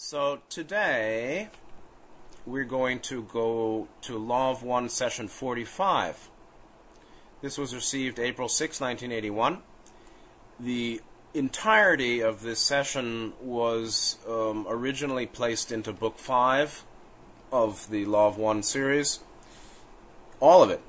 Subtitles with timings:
[0.00, 1.48] So today
[2.46, 6.30] we're going to go to Law of One session 45.
[7.42, 9.58] This was received April 6, 1981.
[10.60, 11.00] The
[11.34, 16.84] entirety of this session was um, originally placed into Book 5
[17.50, 19.18] of the Law of One series.
[20.38, 20.80] All of it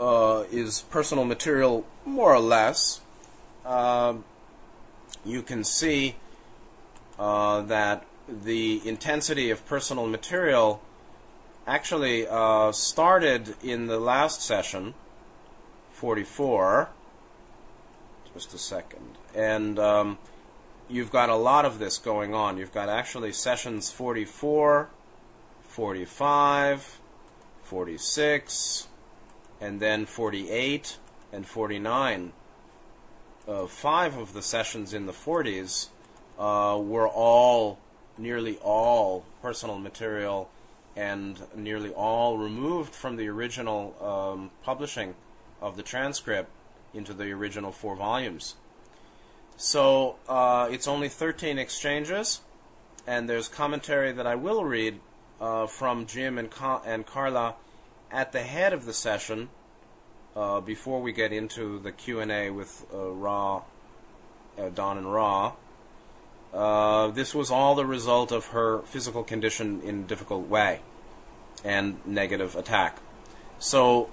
[0.00, 3.02] uh, is personal material, more or less.
[3.64, 4.14] Uh,
[5.24, 6.16] you can see
[7.20, 8.04] uh, that
[8.44, 10.82] the intensity of personal material
[11.66, 14.94] actually uh, started in the last session,
[15.92, 16.88] 44.
[18.34, 19.18] Just a second.
[19.34, 20.18] And um,
[20.88, 22.56] you've got a lot of this going on.
[22.58, 24.88] You've got actually sessions 44,
[25.62, 27.00] 45,
[27.62, 28.88] 46,
[29.60, 30.98] and then 48
[31.32, 32.32] and 49.
[33.46, 35.88] Uh, five of the sessions in the 40s
[36.38, 37.78] uh, were all
[38.18, 40.50] nearly all personal material
[40.94, 45.14] and nearly all removed from the original um, publishing
[45.60, 46.50] of the transcript
[46.92, 48.56] into the original four volumes.
[49.56, 52.40] So uh, it's only 13 exchanges,
[53.06, 55.00] and there's commentary that I will read
[55.40, 57.54] uh, from Jim and, Ka- and Carla
[58.10, 59.48] at the head of the session
[60.36, 63.62] uh, before we get into the Q&A with uh, Ra,
[64.58, 65.52] uh, Don and Ra.
[66.52, 70.80] Uh, this was all the result of her physical condition in a difficult way
[71.64, 72.98] and negative attack.
[73.58, 74.10] So,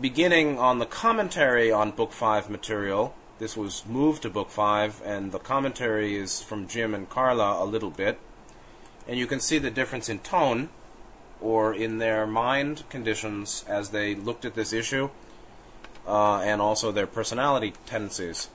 [0.00, 5.32] beginning on the commentary on Book 5 material, this was moved to Book 5, and
[5.32, 8.18] the commentary is from Jim and Carla a little bit.
[9.06, 10.70] And you can see the difference in tone
[11.40, 15.10] or in their mind conditions as they looked at this issue
[16.06, 18.48] uh, and also their personality tendencies.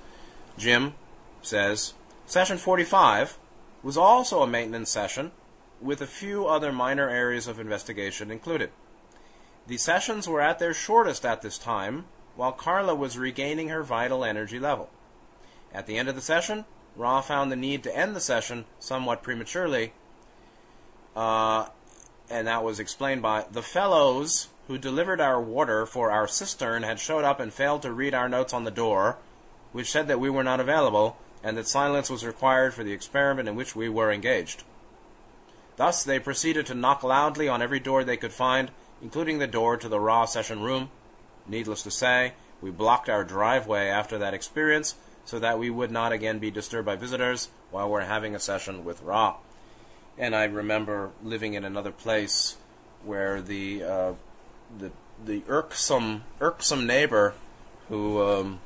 [0.57, 0.93] Jim
[1.41, 1.93] says,
[2.25, 3.37] Session 45
[3.83, 5.31] was also a maintenance session
[5.81, 8.69] with a few other minor areas of investigation included.
[9.67, 12.05] The sessions were at their shortest at this time,
[12.35, 14.89] while Carla was regaining her vital energy level.
[15.73, 16.65] At the end of the session,
[16.95, 19.93] Ra found the need to end the session somewhat prematurely,
[21.15, 21.67] uh,
[22.29, 26.99] and that was explained by the fellows who delivered our water for our cistern had
[26.99, 29.17] showed up and failed to read our notes on the door,
[29.71, 33.49] which said that we were not available, and that silence was required for the experiment
[33.49, 34.63] in which we were engaged.
[35.77, 38.71] Thus, they proceeded to knock loudly on every door they could find,
[39.01, 40.89] including the door to the Ra session room.
[41.47, 46.11] Needless to say, we blocked our driveway after that experience so that we would not
[46.11, 49.37] again be disturbed by visitors while we're having a session with Ra.
[50.17, 52.57] And I remember living in another place
[53.03, 54.13] where the uh,
[54.77, 54.91] the
[55.23, 57.33] the irksome irksome neighbor
[57.89, 58.59] who um,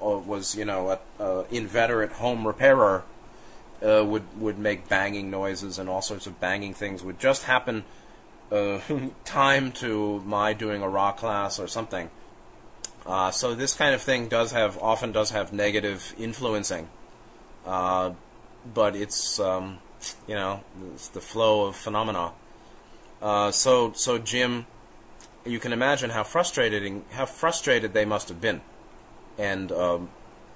[0.00, 3.04] was you know a, inveterate home repairer
[3.82, 7.84] uh, would would make banging noises and all sorts of banging things would just happen
[8.50, 8.80] uh,
[9.24, 12.10] time to my doing a Ra class or something.
[13.04, 16.88] Uh, so this kind of thing does have often does have negative influencing,
[17.64, 18.10] uh,
[18.74, 19.78] but it's um,
[20.26, 22.32] you know it's the flow of phenomena.
[23.22, 24.66] Uh, so so Jim,
[25.44, 28.60] you can imagine how frustrated how frustrated they must have been
[29.38, 30.10] and um,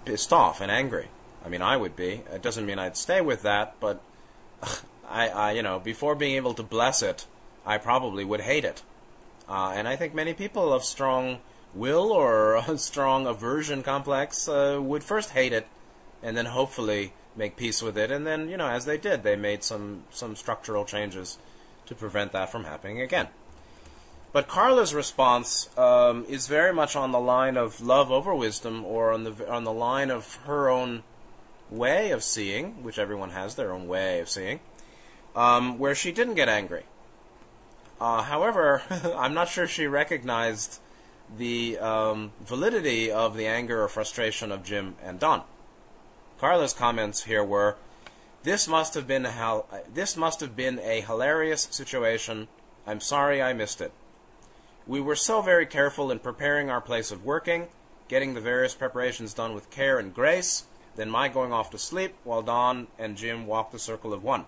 [0.04, 1.08] pissed off and angry.
[1.44, 2.22] I mean, I would be.
[2.32, 4.00] It doesn't mean I'd stay with that, but
[5.08, 7.26] I, I you know, before being able to bless it,
[7.64, 8.82] I probably would hate it.
[9.48, 11.38] Uh, and I think many people of strong
[11.74, 15.66] will or a strong aversion complex uh, would first hate it,
[16.22, 18.10] and then hopefully make peace with it.
[18.10, 21.38] And then, you know, as they did, they made some some structural changes
[21.86, 23.28] to prevent that from happening again.
[24.32, 29.12] But Carla's response um, is very much on the line of love over wisdom, or
[29.12, 31.02] on the on the line of her own
[31.68, 34.60] way of seeing, which everyone has their own way of seeing,
[35.34, 36.84] um, where she didn't get angry.
[38.00, 38.82] Uh, however,
[39.16, 40.78] I'm not sure she recognized
[41.36, 45.42] the um, validity of the anger or frustration of Jim and Don.
[46.38, 47.76] Carla's comments here were,
[48.44, 49.62] "This must have been a
[49.92, 52.46] this must have been a hilarious situation.
[52.86, 53.92] I'm sorry I missed it.
[54.90, 57.68] We were so very careful in preparing our place of working,
[58.08, 60.64] getting the various preparations done with care and grace,
[60.96, 64.46] then my going off to sleep while Don and Jim walked the circle of one.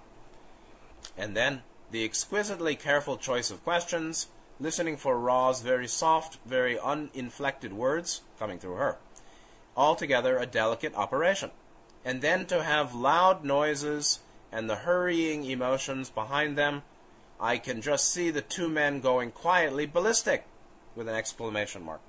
[1.17, 1.63] And then
[1.93, 4.27] the exquisitely careful choice of questions,
[4.59, 8.97] listening for Ra's very soft, very uninflected words coming through her.
[9.77, 11.53] Altogether a delicate operation.
[12.05, 14.19] And then to have loud noises
[14.51, 16.83] and the hurrying emotions behind them
[17.43, 20.45] I can just see the two men going quietly ballistic
[20.95, 22.01] with an exclamation mark.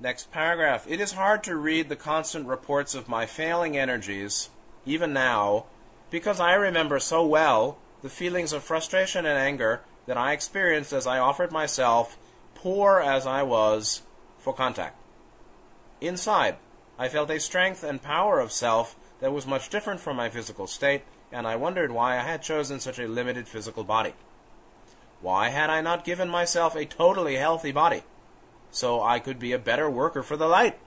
[0.00, 0.84] Next paragraph.
[0.88, 4.50] It is hard to read the constant reports of my failing energies,
[4.84, 5.66] even now,
[6.10, 11.06] because I remember so well the feelings of frustration and anger that I experienced as
[11.06, 12.18] I offered myself,
[12.56, 14.02] poor as I was,
[14.38, 14.96] for contact.
[16.00, 16.56] Inside,
[16.98, 20.66] I felt a strength and power of self that was much different from my physical
[20.66, 24.14] state, and I wondered why I had chosen such a limited physical body.
[25.20, 28.02] Why had I not given myself a totally healthy body
[28.70, 30.78] so I could be a better worker for the light?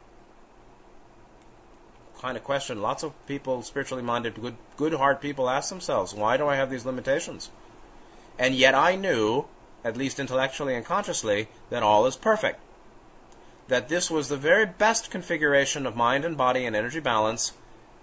[2.19, 6.37] Kind of question lots of people, spiritually minded, good, good heart people ask themselves, why
[6.37, 7.51] do I have these limitations?
[8.39, 9.45] And yet I knew,
[9.83, 12.59] at least intellectually and consciously, that all is perfect.
[13.67, 17.53] That this was the very best configuration of mind and body and energy balance,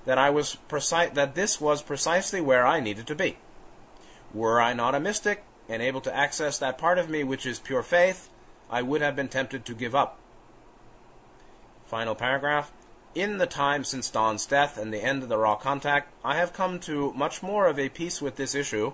[0.05, 3.37] that I was precise, that this was precisely where I needed to be.
[4.33, 7.59] Were I not a mystic, and able to access that part of me which is
[7.59, 8.29] pure faith,
[8.69, 10.19] I would have been tempted to give up.
[11.87, 12.73] Final paragraph.
[13.15, 16.53] In the time since Don's death and the end of the Ra contact, I have
[16.53, 18.93] come to much more of a peace with this issue,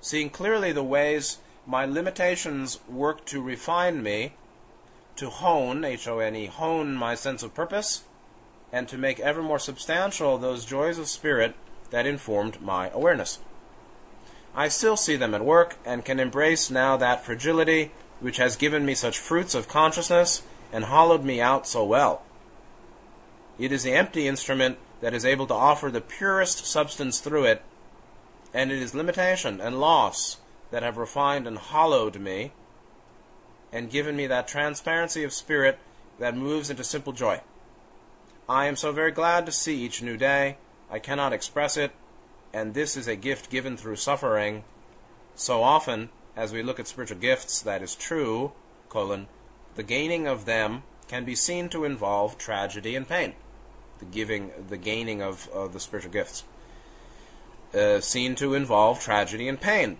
[0.00, 4.34] seeing clearly the ways my limitations work to refine me,
[5.16, 8.02] to hone, H O N E, hone my sense of purpose,
[8.72, 11.54] and to make ever more substantial those joys of spirit
[11.90, 13.38] that informed my awareness.
[14.54, 18.86] I still see them at work and can embrace now that fragility which has given
[18.86, 20.42] me such fruits of consciousness
[20.72, 22.22] and hollowed me out so well.
[23.58, 27.62] It is the empty instrument that is able to offer the purest substance through it,
[28.52, 30.38] and it is limitation and loss
[30.70, 32.52] that have refined and hollowed me
[33.72, 35.78] and given me that transparency of spirit
[36.18, 37.40] that moves into simple joy.
[38.48, 40.58] I am so very glad to see each new day.
[40.88, 41.90] I cannot express it,
[42.52, 44.62] and this is a gift given through suffering.
[45.34, 48.52] So often, as we look at spiritual gifts, that is true,
[48.88, 49.26] colon,
[49.74, 53.34] the gaining of them can be seen to involve tragedy and pain.
[53.98, 56.44] The giving, the gaining of, of the spiritual gifts,
[57.74, 59.98] uh, seen to involve tragedy and pain.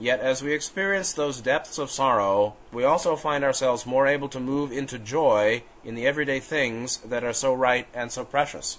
[0.00, 4.38] Yet, as we experience those depths of sorrow, we also find ourselves more able to
[4.38, 8.78] move into joy in the everyday things that are so right and so precious.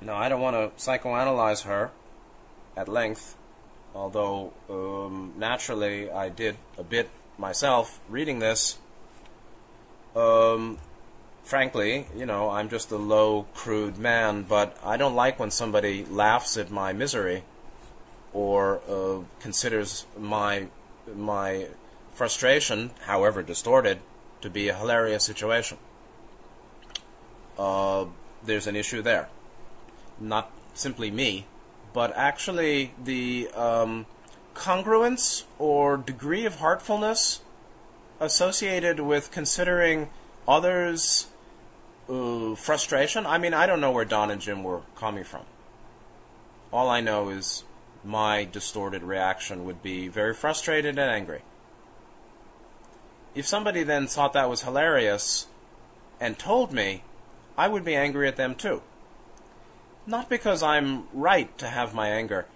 [0.00, 1.90] Now, I don't want to psychoanalyze her,
[2.76, 3.36] at length,
[3.94, 8.78] although um, naturally I did a bit myself reading this.
[10.16, 10.78] Um,
[11.42, 16.04] frankly, you know, I'm just a low, crude man, but I don't like when somebody
[16.04, 17.44] laughs at my misery
[18.32, 20.66] or uh, considers my
[21.14, 21.66] my
[22.12, 23.98] frustration, however distorted,
[24.40, 25.78] to be a hilarious situation.
[27.58, 28.06] Uh,
[28.44, 29.28] there's an issue there.
[30.20, 31.46] Not simply me,
[31.92, 34.06] but actually the um,
[34.54, 37.40] congruence or degree of heartfulness
[38.20, 40.08] associated with considering
[40.46, 41.26] others'
[42.08, 43.26] uh, frustration.
[43.26, 45.42] I mean, I don't know where Don and Jim were coming from.
[46.72, 47.64] All I know is
[48.04, 51.42] my distorted reaction would be very frustrated and angry.
[53.34, 55.46] If somebody then thought that was hilarious
[56.20, 57.04] and told me,
[57.56, 58.82] I would be angry at them too.
[60.06, 62.46] Not because I'm right to have my anger,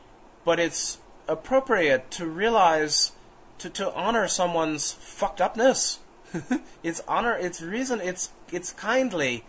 [0.44, 0.98] but it's
[1.28, 3.12] appropriate to realize
[3.58, 6.00] to, to honor someone's fucked upness.
[6.82, 9.44] it's honor it's reason it's it's kindly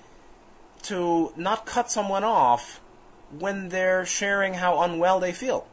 [0.83, 2.79] to not cut someone off
[3.37, 5.67] when they're sharing how unwell they feel.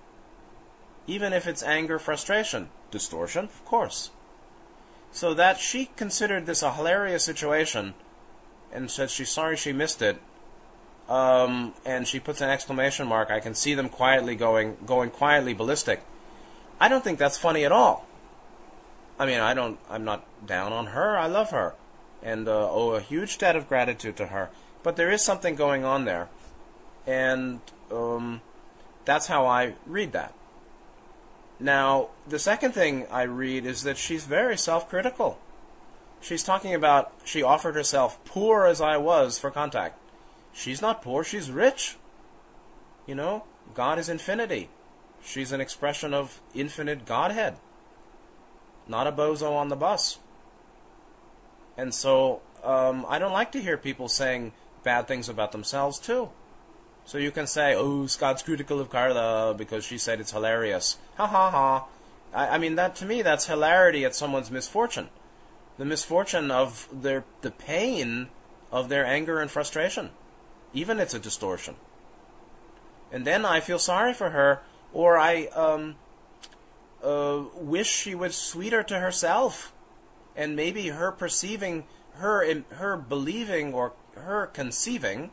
[1.06, 4.11] Even if it's anger, frustration, distortion, of course.
[5.13, 7.94] So that she considered this a hilarious situation
[8.73, 10.20] and said she's sorry she missed it
[11.08, 13.31] um, and she puts an exclamation mark.
[13.31, 16.03] I can see them quietly going going quietly ballistic.
[16.81, 18.06] I don't think that's funny at all.
[19.19, 19.79] I mean, I don't.
[19.89, 21.17] I'm not down on her.
[21.17, 21.75] I love her,
[22.23, 24.51] and uh, owe a huge debt of gratitude to her.
[24.82, 26.29] But there is something going on there,
[27.06, 28.41] and um,
[29.05, 30.34] that's how I read that.
[31.61, 35.39] Now, the second thing I read is that she's very self-critical.
[36.20, 39.99] She's talking about she offered herself, poor as I was, for contact.
[40.53, 41.96] She's not poor, she's rich.
[43.06, 43.44] You know,
[43.75, 44.70] God is infinity.
[45.23, 47.56] She's an expression of infinite Godhead,
[48.87, 50.19] not a bozo on the bus.
[51.77, 56.31] And so um, I don't like to hear people saying bad things about themselves, too.
[57.05, 60.96] So you can say, oh, Scott's critical of Carla because she said it's hilarious.
[61.17, 61.84] Ha ha ha.
[62.32, 65.11] I, I mean, that to me, that's hilarity at someone's misfortune.
[65.77, 68.29] The misfortune of their, the pain
[68.73, 70.11] of their anger and frustration
[70.75, 71.77] even it's a distortion.
[73.13, 74.61] And then I feel sorry for her,
[74.93, 75.94] or I um,
[77.03, 79.73] uh, wish she was sweeter to herself,
[80.37, 81.84] and maybe her perceiving,
[82.15, 85.31] her her believing, or her conceiving,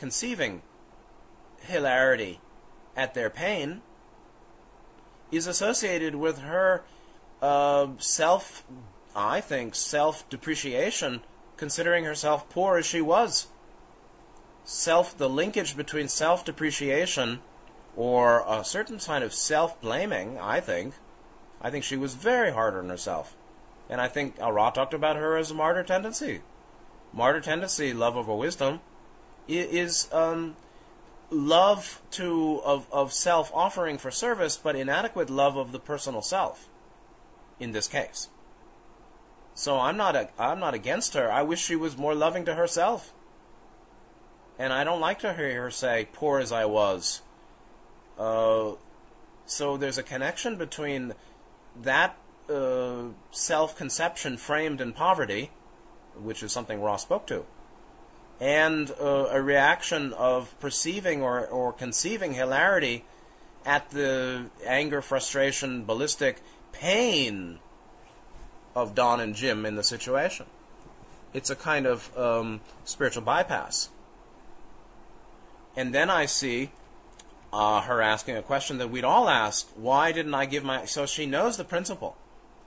[0.00, 0.62] conceiving
[1.60, 2.40] hilarity
[2.96, 3.82] at their pain
[5.30, 6.82] is associated with her
[7.42, 8.64] uh, self,
[9.14, 11.20] I think, self depreciation,
[11.58, 13.48] considering herself poor as she was.
[14.64, 17.40] Self, the linkage between self depreciation
[17.94, 20.94] or a certain kind of self blaming, I think.
[21.60, 23.36] I think she was very hard on herself.
[23.90, 26.40] And I think Ra talked about her as a martyr tendency.
[27.12, 28.80] Martyr tendency, love over wisdom,
[29.58, 30.56] is um,
[31.30, 36.68] love to of, of self offering for service, but inadequate love of the personal self.
[37.58, 38.28] In this case,
[39.54, 41.30] so I'm not a, I'm not against her.
[41.30, 43.12] I wish she was more loving to herself.
[44.58, 47.22] And I don't like to hear her say, "Poor as I was."
[48.18, 48.72] Uh,
[49.46, 51.14] so there's a connection between
[51.82, 52.16] that
[52.48, 55.50] uh, self-conception framed in poverty,
[56.14, 57.44] which is something Ross spoke to,
[58.40, 63.04] and uh, a reaction of perceiving or, or conceiving hilarity
[63.66, 66.40] at the anger, frustration, ballistic
[66.72, 67.58] pain
[68.74, 70.46] of Don and Jim in the situation.
[71.34, 73.90] It's a kind of um, spiritual bypass.
[75.76, 76.70] And then I see
[77.52, 80.86] uh, her asking a question that we'd all ask: Why didn't I give my?
[80.86, 82.16] So she knows the principle.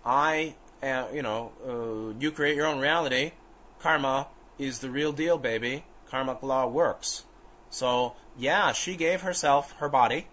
[0.05, 3.31] I, uh, you know, uh, you create your own reality.
[3.79, 5.85] Karma is the real deal, baby.
[6.09, 7.23] Karmic law works.
[7.69, 10.27] So yeah, she gave herself her body.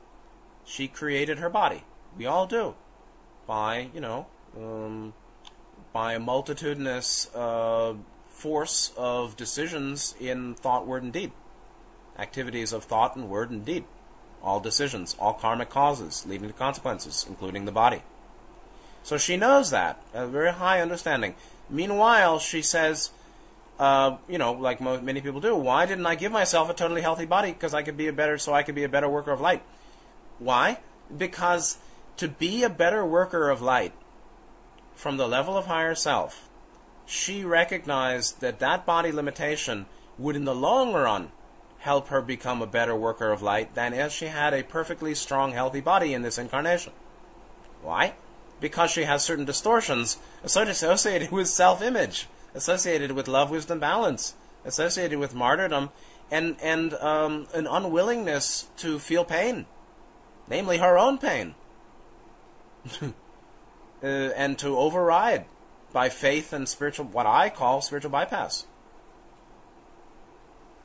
[0.65, 1.85] She created her body.
[2.17, 2.75] We all do,
[3.47, 5.15] by you know, um,
[5.93, 7.95] by a multitudinous uh,
[8.29, 11.33] force of decisions in thought, word, and deed.
[12.19, 13.85] Activities of thought and word and deed
[14.43, 18.03] all decisions, all karmic causes leading to consequences, including the body.
[19.03, 21.35] So she knows that, a very high understanding.
[21.69, 23.11] Meanwhile, she says,
[23.81, 27.01] uh, you know, like mo- many people do, why didn't I give myself a totally
[27.01, 27.51] healthy body?
[27.51, 29.63] Because I could be a better, so I could be a better worker of light.
[30.39, 30.81] Why?
[31.17, 31.79] Because
[32.19, 33.95] to be a better worker of light
[34.95, 36.47] from the level of higher self,
[37.07, 39.87] she recognized that that body limitation
[40.19, 41.33] would, in the long run,
[41.79, 45.53] help her become a better worker of light than if she had a perfectly strong,
[45.53, 46.93] healthy body in this incarnation.
[47.81, 48.13] Why?
[48.61, 55.19] Because she has certain distortions associated with self image, associated with love, wisdom, balance, associated
[55.19, 55.90] with martyrdom,
[56.30, 59.66] and, and um, an unwillingness to feel pain,
[60.49, 61.54] namely her own pain,
[63.02, 63.11] uh,
[64.02, 65.45] and to override
[65.92, 68.66] by faith and spiritual, what I call spiritual bypass.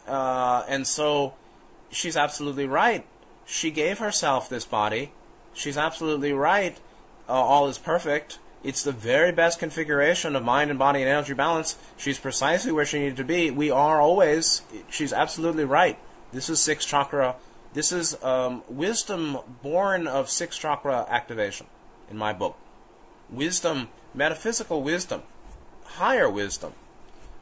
[0.08, 1.34] Uh, and so
[1.90, 3.06] she's absolutely right.
[3.46, 5.12] She gave herself this body.
[5.54, 6.78] She's absolutely right.
[7.28, 8.40] Uh, all is perfect.
[8.66, 11.78] It's the very best configuration of mind and body and energy balance.
[11.98, 13.52] She's precisely where she needed to be.
[13.52, 14.64] We are always.
[14.90, 16.00] She's absolutely right.
[16.34, 17.36] This is six chakra.
[17.74, 21.68] This is um, wisdom born of six chakra activation
[22.10, 22.58] in my book.
[23.30, 25.22] Wisdom, metaphysical wisdom,
[25.84, 26.74] higher wisdom,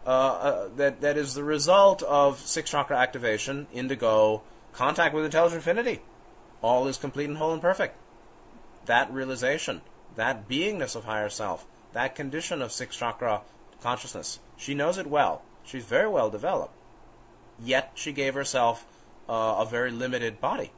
[0.06, 4.42] uh, uh, that that is the result of six chakra activation, indigo,
[4.74, 6.02] contact with intelligent infinity.
[6.62, 7.96] All is complete and whole and perfect.
[8.88, 9.82] That realization,
[10.16, 13.42] that beingness of higher self, that condition of six chakra
[13.82, 15.42] consciousness, she knows it well.
[15.64, 16.74] She's very well developed.
[17.64, 18.86] Yet she gave herself
[19.30, 20.72] uh, a very limited body.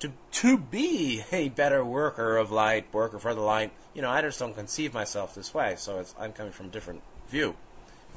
[0.00, 4.20] To to be a better worker of light, worker for the light, you know, I
[4.20, 5.74] just don't conceive myself this way.
[5.78, 7.56] So I'm coming from a different view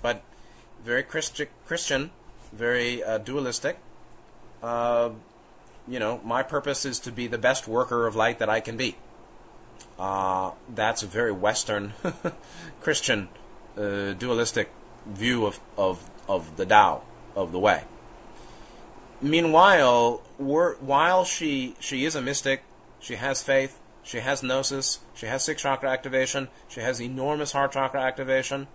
[0.02, 0.24] but
[0.84, 2.12] very Christi- Christian,
[2.52, 3.78] very uh, dualistic.
[4.64, 5.12] Uh,
[5.88, 8.78] you know, my purpose is to be the best worker of light that I can
[8.78, 8.96] be.
[9.98, 11.94] Uh, that's a very Western
[12.82, 13.30] Christian
[13.78, 14.72] uh, dualistic
[15.06, 17.02] view of, of, of the Tao,
[17.36, 17.84] of the way.
[19.22, 22.64] Meanwhile, while she, she is a mystic,
[23.00, 27.74] she has faith, she has gnosis, she has six chakra activation, she has enormous heart
[27.74, 28.68] chakra activation,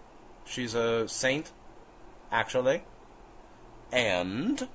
[0.44, 1.50] She's a saint,
[2.30, 2.82] actually,
[3.90, 4.68] and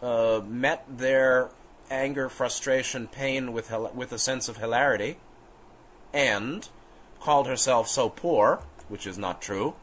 [0.00, 1.50] uh, met their
[1.90, 5.18] anger, frustration, pain with with a sense of hilarity,
[6.12, 6.68] and
[7.20, 9.74] called herself so poor, which is not true,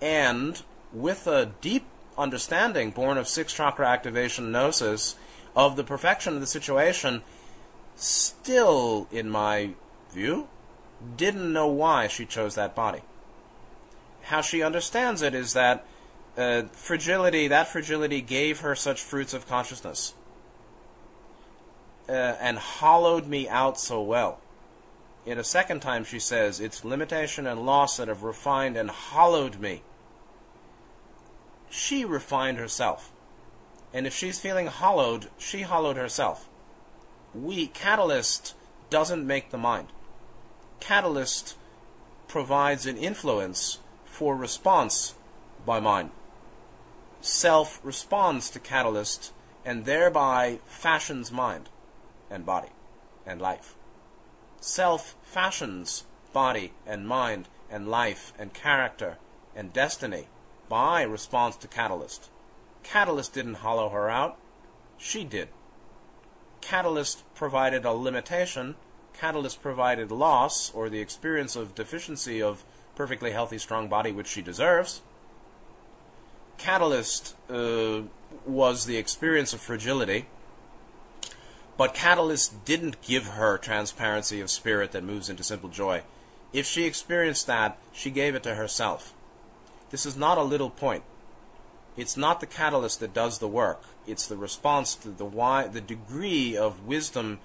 [0.00, 1.84] and with a deep
[2.18, 5.16] understanding born of six chakra activation gnosis
[5.54, 7.22] of the perfection of the situation,
[7.94, 9.70] still, in my
[10.10, 10.48] view,
[11.16, 13.02] didn't know why she chose that body
[14.24, 15.84] how she understands it is that
[16.36, 20.14] uh, fragility, that fragility gave her such fruits of consciousness
[22.08, 24.40] uh, and hollowed me out so well.
[25.24, 29.60] In a second time, she says, It's limitation and loss that have refined and hollowed
[29.60, 29.82] me.
[31.70, 33.12] She refined herself.
[33.94, 36.48] And if she's feeling hollowed, she hollowed herself.
[37.34, 38.54] we catalyst
[38.90, 39.88] doesn't make the mind.
[40.80, 41.56] Catalyst
[42.28, 45.14] provides an influence for response
[45.64, 46.10] by mind.
[47.20, 49.32] Self responds to catalyst
[49.64, 51.68] and thereby fashions mind
[52.30, 52.70] and body
[53.24, 53.76] and life.
[54.62, 59.18] Self fashions body and mind and life and character
[59.56, 60.28] and destiny
[60.68, 62.30] by response to catalyst.
[62.84, 64.38] Catalyst didn't hollow her out,
[64.96, 65.48] she did.
[66.60, 68.76] Catalyst provided a limitation,
[69.12, 72.62] Catalyst provided loss or the experience of deficiency of
[72.94, 75.02] perfectly healthy, strong body, which she deserves.
[76.56, 78.02] Catalyst uh,
[78.46, 80.26] was the experience of fragility,
[81.82, 86.00] but Catalyst didn't give her transparency of spirit that moves into simple joy.
[86.52, 89.12] If she experienced that, she gave it to herself.
[89.90, 91.02] This is not a little point.
[91.96, 93.82] It's not the catalyst that does the work.
[94.06, 97.40] It's the response to the why, the degree of wisdom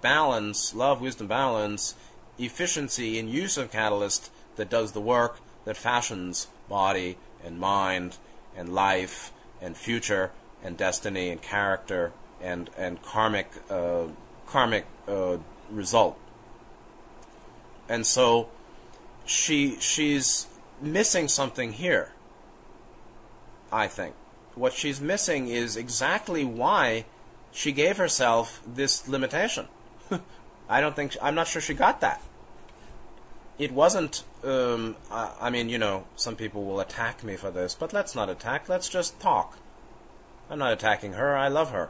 [0.00, 1.94] balance, love, wisdom, balance,
[2.38, 8.16] efficiency in use of catalyst that does the work that fashions body and mind
[8.56, 10.30] and life and future
[10.62, 12.14] and destiny and character
[12.44, 14.04] and and karmic uh,
[14.46, 15.38] karmic uh,
[15.70, 16.18] result.
[17.88, 18.48] And so
[19.24, 20.46] she she's
[20.80, 22.12] missing something here.
[23.72, 24.14] I think
[24.54, 27.06] what she's missing is exactly why
[27.50, 29.68] she gave herself this limitation.
[30.68, 32.22] I don't think I'm not sure she got that.
[33.58, 34.24] It wasn't.
[34.42, 38.14] Um, I, I mean, you know, some people will attack me for this, but let's
[38.14, 38.68] not attack.
[38.68, 39.58] Let's just talk.
[40.50, 41.36] I'm not attacking her.
[41.36, 41.88] I love her,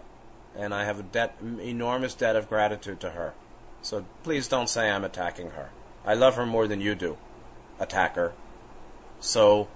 [0.57, 3.35] and I have a debt, enormous debt of gratitude to her.
[3.83, 5.71] So please don't say I'm attacking her.
[6.07, 7.17] I love her more than you do,
[7.79, 8.33] attacker.
[9.21, 9.69] So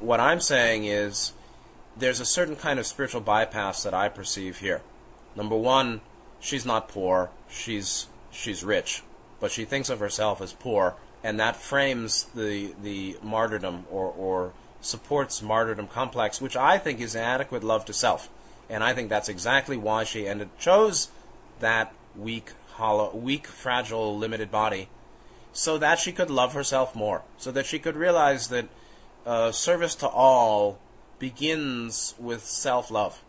[0.00, 1.32] what I'm saying is
[1.96, 4.82] there's a certain kind of spiritual bypass that I perceive here.
[5.34, 6.00] Number one,
[6.40, 7.30] she's not poor.
[7.48, 9.02] She's she's rich,
[9.40, 14.52] but she thinks of herself as poor, and that frames the the martyrdom or or
[14.80, 18.28] supports martyrdom complex, which I think is inadequate love to self.
[18.68, 21.08] And I think that's exactly why she ended chose
[21.60, 24.88] that weak, hollow, weak, fragile, limited body,
[25.52, 28.66] so that she could love herself more, so that she could realize that
[29.24, 30.78] uh, service to all
[31.18, 33.22] begins with self-love.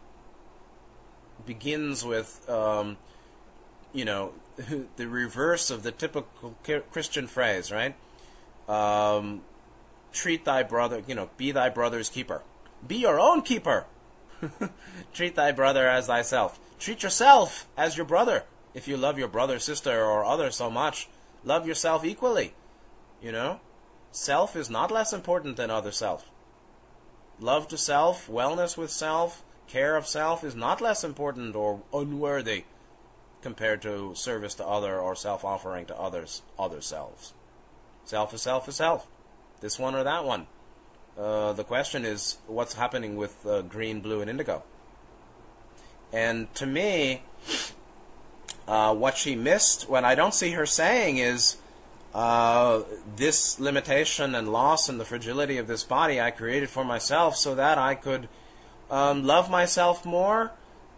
[1.45, 2.97] Begins with, um,
[3.93, 4.33] you know,
[4.97, 6.55] the reverse of the typical
[6.91, 7.95] Christian phrase, right?
[8.67, 9.41] Um,
[10.11, 12.41] treat thy brother, you know, be thy brother's keeper.
[12.85, 13.85] Be your own keeper.
[15.13, 16.59] Treat thy brother as thyself.
[16.79, 18.43] Treat yourself as your brother.
[18.73, 21.07] If you love your brother, sister, or other so much,
[21.43, 22.53] love yourself equally.
[23.21, 23.59] You know?
[24.11, 26.29] Self is not less important than other self.
[27.39, 32.65] Love to self, wellness with self, care of self is not less important or unworthy
[33.41, 37.33] compared to service to other or self offering to others, other selves.
[38.05, 39.07] Self is self is self
[39.61, 40.47] this one or that one.
[41.17, 44.61] Uh, the question is what's happening with uh, green, blue, and indigo.
[46.13, 47.23] And to me,
[48.67, 51.57] uh, what she missed, what I don't see her saying is
[52.13, 52.81] uh,
[53.15, 57.55] this limitation and loss and the fragility of this body I created for myself so
[57.55, 58.29] that I could
[58.91, 60.51] um, love myself more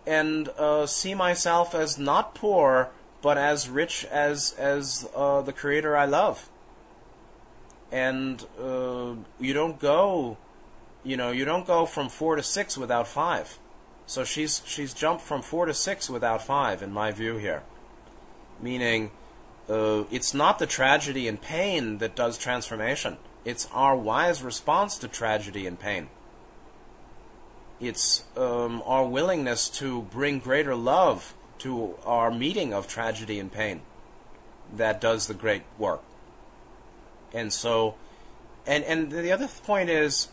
[0.05, 2.89] and uh, see myself as not poor
[3.21, 6.47] but as rich as as the creator I love
[7.91, 10.37] and uh, you don't go,
[11.03, 13.57] you know, you don't go from four to six without five.
[14.05, 17.63] So she's she's jumped from four to six without five, in my view here.
[18.61, 19.11] Meaning,
[19.69, 23.17] uh, it's not the tragedy and pain that does transformation.
[23.45, 26.09] It's our wise response to tragedy and pain.
[27.79, 33.81] It's um, our willingness to bring greater love to our meeting of tragedy and pain
[34.75, 36.03] that does the great work.
[37.33, 37.95] And so,
[38.65, 40.29] and and the other point is,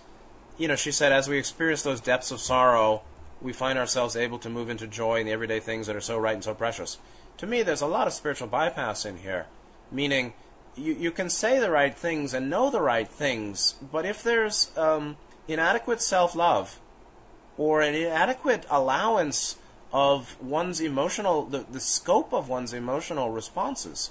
[0.58, 3.02] you know, she said, as we experience those depths of sorrow,
[3.40, 6.18] we find ourselves able to move into joy in the everyday things that are so
[6.18, 6.98] right and so precious.
[7.38, 9.46] To me, there's a lot of spiritual bypass in here,
[9.90, 10.32] meaning
[10.76, 14.70] you, you can say the right things and know the right things, but if there's
[14.76, 15.16] um,
[15.48, 16.80] inadequate self love
[17.58, 19.56] or an inadequate allowance
[19.92, 24.10] of one's emotional, the, the scope of one's emotional responses,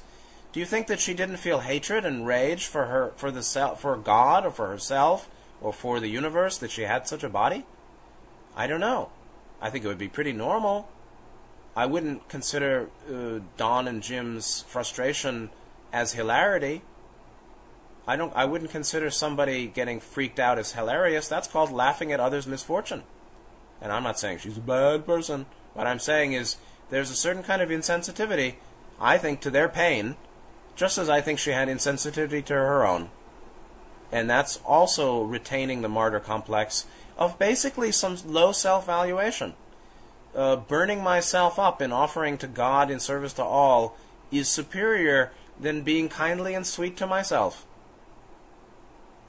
[0.56, 3.42] do you think that she didn't feel hatred and rage for her for the
[3.78, 7.66] for God or for herself or for the universe that she had such a body?
[8.56, 9.10] I don't know.
[9.60, 10.88] I think it would be pretty normal.
[11.76, 15.50] I wouldn't consider uh, Don and Jim's frustration
[15.92, 16.84] as hilarity.
[18.08, 18.34] I don't.
[18.34, 21.28] I wouldn't consider somebody getting freaked out as hilarious.
[21.28, 23.04] That's called laughing at others' misfortune.
[23.82, 25.48] And I'm not saying she's a bad person.
[25.74, 26.56] What I'm saying is
[26.92, 28.56] there's a certain kind of insensitivity,
[29.02, 30.16] I think, to their pain,
[30.76, 33.10] just as I think she had insensitivity to her own.
[34.12, 36.86] And that's also retaining the martyr complex
[37.18, 39.54] of basically some low self valuation.
[40.36, 43.98] Uh, burning myself up in offering to God in service to all
[44.32, 47.66] is superior than being kindly and sweet to myself.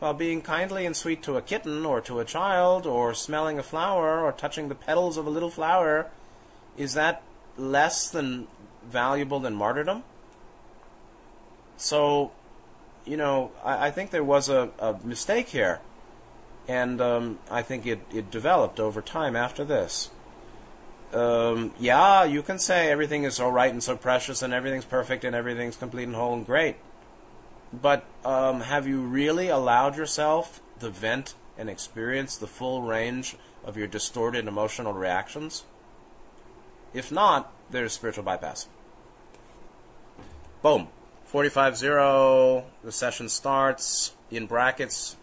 [0.01, 3.63] While being kindly and sweet to a kitten or to a child or smelling a
[3.63, 6.11] flower or touching the petals of a little flower,
[6.77, 7.23] is that
[7.57, 8.49] less than
[8.85, 10.03] valuable than martyrdom?
[11.77, 12.33] So,
[13.05, 15.81] you know, I, I think there was a, a mistake here.
[16.69, 20.11] And um, I think it, it developed over time after this.
[21.13, 25.25] Um, yeah, you can say everything is so right and so precious and everything's perfect
[25.25, 26.77] and everything's complete and whole and great.
[27.73, 33.77] But um, have you really allowed yourself to vent and experience the full range of
[33.77, 35.65] your distorted emotional reactions?
[36.93, 38.67] If not, there's spiritual bypass.
[40.63, 40.89] Boom.
[41.33, 44.13] 45-0, the session starts.
[44.31, 45.17] In brackets,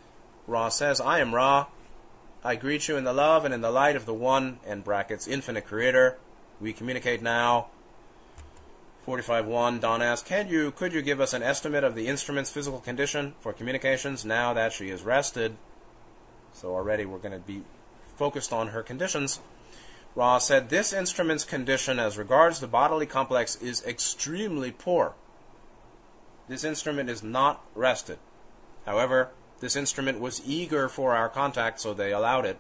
[0.48, 1.68] Ra says, I am Ra.
[2.44, 5.28] I greet you in the love and in the light of the one, and brackets,
[5.28, 6.18] infinite creator.
[6.60, 7.68] We communicate now.
[9.08, 12.80] 45.1, Don asks, Can you, could you give us an estimate of the instrument's physical
[12.80, 15.56] condition for communications now that she is rested?
[16.54, 17.64] So already we're going to be
[18.18, 19.40] focused on her conditions.
[20.16, 25.16] Ra said, This instrument's condition as regards the bodily complex is extremely poor.
[26.48, 28.20] This instrument is not rested.
[28.86, 29.30] However,
[29.60, 32.58] this instrument was eager for our contact, so they allowed it.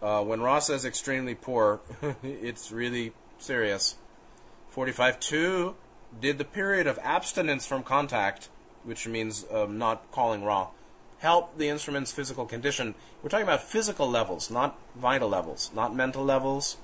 [0.00, 1.80] Uh, when Ra says extremely poor,
[2.22, 3.96] it's really serious.
[4.74, 5.74] 45.2
[6.20, 8.48] did the period of abstinence from contact,
[8.84, 10.68] which means um, not calling Ra,
[11.18, 12.94] help the instrument's physical condition?
[13.22, 16.76] We're talking about physical levels, not vital levels, not mental levels.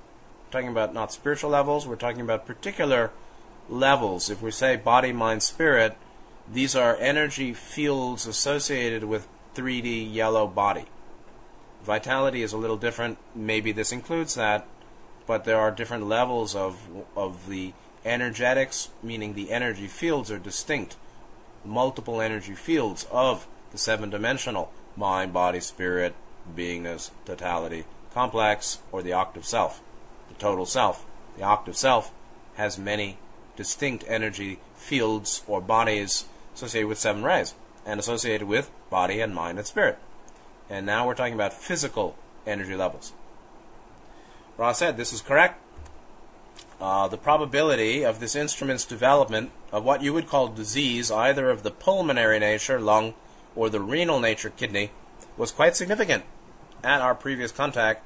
[0.46, 1.86] We're talking about not spiritual levels.
[1.86, 3.10] We're talking about particular
[3.68, 4.30] levels.
[4.30, 5.96] If we say body, mind, spirit,
[6.50, 10.86] these are energy fields associated with 3D yellow body.
[11.82, 13.18] Vitality is a little different.
[13.34, 14.66] Maybe this includes that,
[15.26, 16.80] but there are different levels of
[17.16, 17.72] of the
[18.04, 20.96] energetics, meaning the energy fields are distinct.
[21.64, 26.14] Multiple energy fields of the seven dimensional mind, body, spirit,
[26.54, 29.82] beingness, totality, complex, or the octave self,
[30.28, 31.04] the total self.
[31.36, 32.12] The octave self
[32.54, 33.18] has many
[33.56, 37.54] distinct energy fields or bodies associated with seven rays
[37.86, 39.98] and associated with body and mind and spirit.
[40.70, 43.12] And now we're talking about physical energy levels.
[44.56, 45.60] Ra said this is correct.
[46.80, 51.62] Uh, the probability of this instrument's development of what you would call disease, either of
[51.62, 53.14] the pulmonary nature, lung,
[53.56, 54.90] or the renal nature, kidney,
[55.36, 56.24] was quite significant.
[56.82, 58.04] At our previous contact,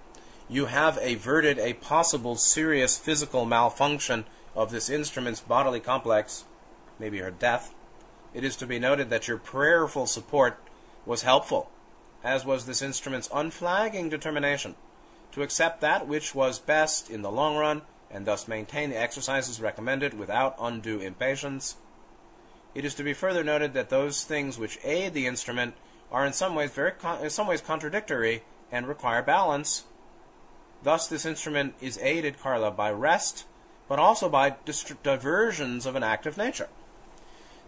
[0.48, 4.24] you have averted a possible serious physical malfunction
[4.58, 6.44] of this instrument's bodily complex,
[6.98, 7.72] maybe her death,
[8.34, 10.58] it is to be noted that your prayerful support
[11.06, 11.70] was helpful,
[12.24, 14.74] as was this instrument's unflagging determination
[15.30, 19.60] to accept that which was best in the long run and thus maintain the exercises
[19.60, 21.76] recommended without undue impatience.
[22.74, 25.74] It is to be further noted that those things which aid the instrument
[26.10, 28.42] are in some ways very con- in some ways contradictory
[28.72, 29.84] and require balance.
[30.82, 33.44] Thus, this instrument is aided, Carla, by rest,
[33.88, 36.68] but also by dist- diversions of an active nature.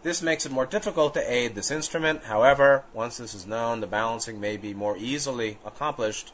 [0.03, 2.25] This makes it more difficult to aid this instrument.
[2.25, 6.33] However, once this is known, the balancing may be more easily accomplished.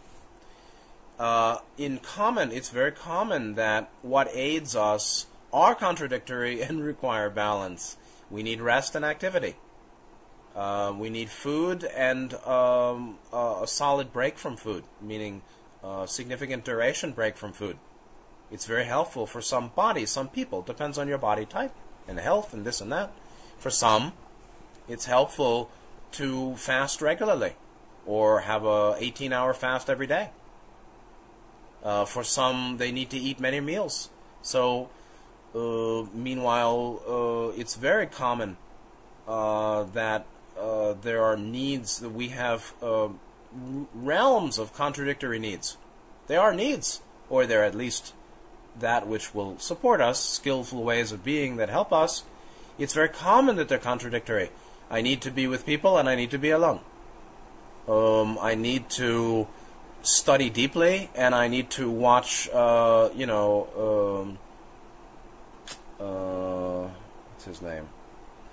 [1.18, 7.96] Uh, in common, it's very common that what aids us are contradictory and require balance.
[8.30, 9.56] We need rest and activity.
[10.54, 15.42] Uh, we need food and um, a solid break from food, meaning
[15.84, 17.78] a significant duration break from food.
[18.50, 20.62] It's very helpful for some bodies, some people.
[20.62, 21.72] Depends on your body type
[22.06, 23.12] and health and this and that.
[23.58, 24.12] For some,
[24.88, 25.70] it's helpful
[26.12, 27.54] to fast regularly
[28.06, 30.30] or have a 18 hour fast every day.
[31.82, 34.10] Uh, for some, they need to eat many meals.
[34.42, 34.90] So,
[35.54, 38.56] uh, meanwhile, uh, it's very common
[39.26, 40.26] uh, that
[40.58, 43.08] uh, there are needs that we have uh,
[43.94, 45.76] realms of contradictory needs.
[46.26, 48.14] They are needs, or they're at least
[48.80, 52.24] that which will support us, skillful ways of being that help us
[52.78, 54.50] it's very common that they're contradictory.
[54.90, 56.80] I need to be with people and I need to be alone.
[57.88, 59.46] Um, I need to
[60.02, 64.38] study deeply and I need to watch, uh, you know, um,
[65.98, 66.88] uh,
[67.32, 67.88] what's his name?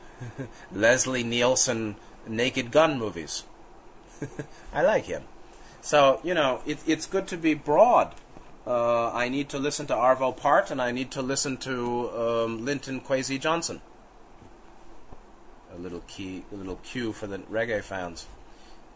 [0.71, 3.43] Leslie Nielsen Naked Gun movies.
[4.73, 5.23] I like him.
[5.81, 8.15] So, you know, it, it's good to be broad
[8.65, 12.65] uh, I need to listen to Arvo Part, and I need to listen to um,
[12.65, 13.81] Linton Kwesi Johnson.
[15.75, 18.27] A little key, a little cue for the reggae fans.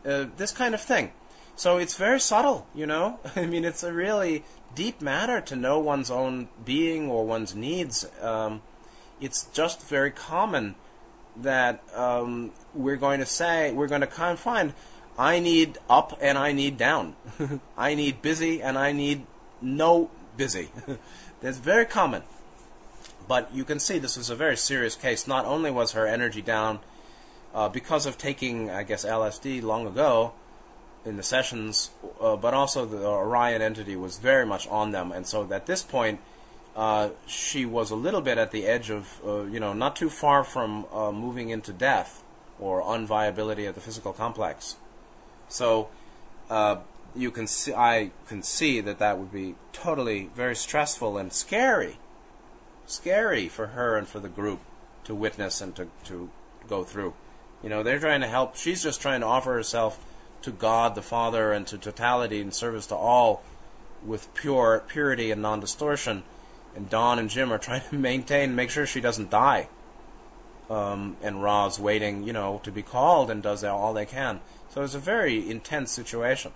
[0.05, 1.11] Uh, this kind of thing.
[1.55, 3.19] So it's very subtle, you know.
[3.35, 4.43] I mean, it's a really
[4.75, 8.07] deep matter to know one's own being or one's needs.
[8.21, 8.61] Um,
[9.19, 10.75] it's just very common
[11.35, 14.73] that um, we're going to say we're going to kind of find
[15.17, 17.15] I need up and I need down.
[17.77, 19.25] I need busy and I need
[19.61, 20.69] no busy.
[21.41, 22.23] That's very common.
[23.27, 25.27] But you can see this was a very serious case.
[25.27, 26.79] Not only was her energy down
[27.53, 30.33] uh, because of taking, I guess, LSD long ago
[31.05, 31.91] in the sessions,
[32.21, 35.11] uh, but also the Orion entity was very much on them.
[35.11, 36.19] And so at this point,
[36.75, 40.09] uh, she was a little bit at the edge of, uh, you know, not too
[40.09, 42.23] far from uh, moving into death
[42.59, 44.75] or unviability of the physical complex.
[45.49, 45.89] So
[46.49, 46.77] uh,
[47.17, 51.97] you can see, I can see that that would be totally very stressful and scary,
[52.85, 54.59] scary for her and for the group
[55.05, 56.29] to witness and to, to
[56.67, 57.13] go through.
[57.63, 58.55] You know, they're trying to help.
[58.55, 60.03] She's just trying to offer herself
[60.43, 63.41] to God the Father and to totality and service to all
[64.05, 66.23] with pure purity and non-distortion.
[66.75, 69.67] And Don and Jim are trying to maintain, make sure she doesn't die.
[70.69, 74.41] Um, and Ra's waiting, you know, to be called and does all they can.
[74.69, 76.51] So it's a very intense situation.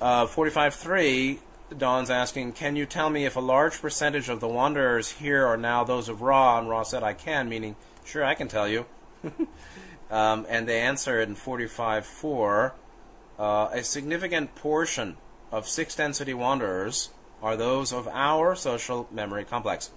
[0.00, 1.38] Uh, 45.3,
[1.76, 5.56] Don's asking, Can you tell me if a large percentage of the wanderers here are
[5.56, 6.58] now those of Ra?
[6.58, 8.86] And Ra said, I can, meaning, sure, I can tell you.
[10.10, 12.72] um, and they answer in 45.4,
[13.38, 15.16] uh, a significant portion
[15.50, 17.10] of six density wanderers
[17.42, 19.90] are those of our social memory complex.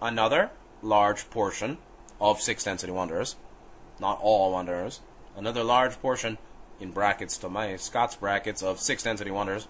[0.00, 0.50] Another
[0.82, 1.78] large portion
[2.20, 3.36] of six density wanderers,
[4.00, 5.00] not all wanderers,
[5.36, 6.38] Another large portion,
[6.84, 9.66] in brackets to my Scott's brackets, of six density wonders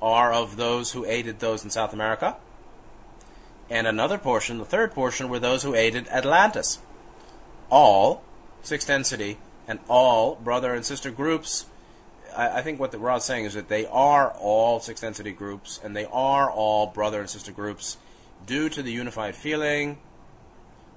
[0.00, 2.36] are of those who aided those in South America.
[3.68, 6.78] And another portion, the third portion, were those who aided Atlantis.
[7.70, 8.22] All
[8.62, 11.66] six density and all brother and sister groups.
[12.36, 15.80] I, I think what the Ra's saying is that they are all six density groups
[15.82, 17.96] and they are all brother and sister groups
[18.46, 19.98] due to the unified feeling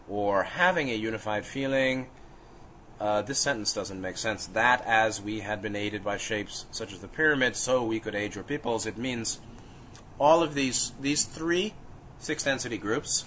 [0.10, 2.08] or having a unified feeling
[3.00, 4.48] uh, this sentence doesn't make sense.
[4.48, 8.16] That as we had been aided by shapes such as the pyramid, so we could
[8.16, 8.86] aid your peoples.
[8.86, 9.40] It means
[10.20, 11.74] all of these these three
[12.20, 13.26] six density groups.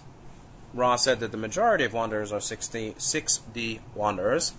[0.72, 4.52] Ra said that the majority of wanderers are 60, 6D wanderers.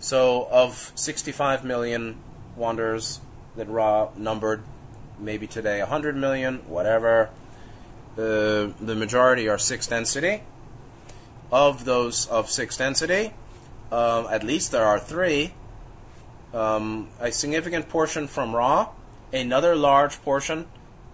[0.00, 2.16] So of 65 million
[2.56, 3.20] wanderers
[3.56, 4.62] that Ra numbered,
[5.18, 7.30] maybe today 100 million, whatever.
[8.16, 10.42] Uh, the majority are six density.
[11.52, 13.32] Of those of six density,
[13.90, 15.54] um, at least there are three.
[16.52, 18.90] Um, a significant portion from Ra,
[19.32, 20.66] another large portion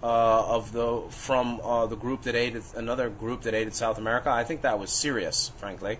[0.03, 4.29] uh, of the from uh, the group that aided another group that aided South America.
[4.29, 5.99] I think that was Sirius, frankly,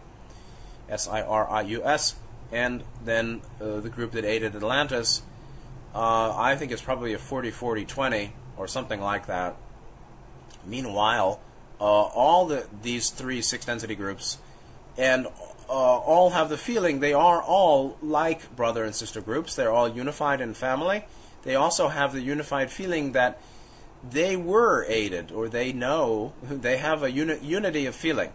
[0.90, 2.16] S I R I U S,
[2.52, 5.24] and then uh, the group that aided Atlantis.
[5.94, 9.58] Uh, I think it's probably a 40-40-20 or something like that.
[10.66, 11.42] Meanwhile,
[11.82, 14.38] uh, all the these three six density groups
[14.98, 15.28] and
[15.72, 19.56] all have the feeling they are all like brother and sister groups.
[19.56, 21.06] They're all unified in family.
[21.44, 23.42] They also have the unified feeling that
[24.08, 28.32] they were aided, or they know, they have a uni- unity of feeling,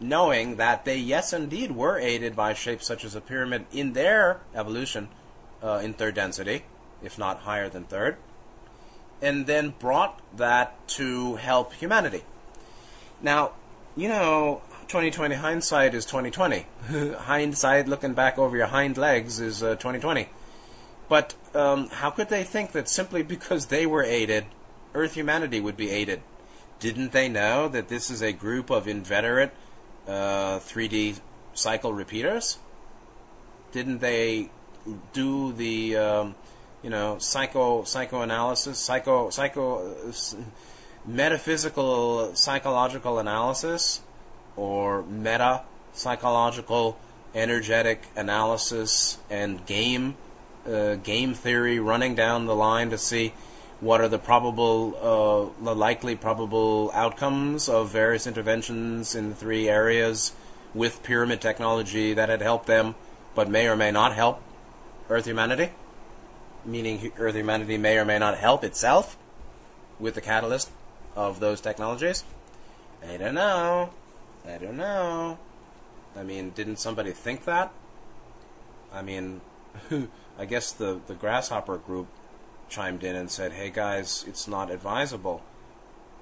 [0.00, 4.40] knowing that they, yes, indeed, were aided by shapes such as a pyramid in their
[4.54, 5.08] evolution
[5.62, 6.64] uh, in third density,
[7.02, 8.16] if not higher than third,
[9.20, 12.22] and then brought that to help humanity.
[13.20, 13.52] Now,
[13.96, 16.64] you know, 2020 hindsight is 2020.
[17.18, 20.28] hindsight, looking back over your hind legs, is uh, 2020.
[21.10, 24.46] But um, how could they think that simply because they were aided,
[24.94, 26.22] Earth humanity would be aided?
[26.80, 29.50] Didn't they know that this is a group of inveterate
[30.06, 31.20] uh, 3D
[31.52, 32.58] cycle repeaters?
[33.72, 34.48] Didn't they
[35.12, 36.34] do the um,
[36.82, 40.12] you know psycho psychoanalysis, psycho psycho uh,
[41.04, 44.00] metaphysical psychological analysis
[44.58, 46.98] or meta psychological
[47.34, 50.16] energetic analysis and game
[50.66, 53.32] uh, game theory running down the line to see
[53.80, 60.32] what are the probable uh, the likely probable outcomes of various interventions in three areas
[60.74, 62.94] with pyramid technology that had helped them
[63.34, 64.42] but may or may not help
[65.08, 65.70] earth humanity
[66.64, 69.16] meaning earth humanity may or may not help itself
[70.00, 70.70] with the catalyst
[71.16, 72.24] of those technologies?
[73.08, 73.90] I don't know
[74.48, 75.38] I don't know.
[76.16, 77.72] I mean, didn't somebody think that?
[78.92, 79.40] I mean,
[80.38, 82.08] I guess the, the grasshopper group
[82.68, 85.42] chimed in and said, "Hey guys, it's not advisable."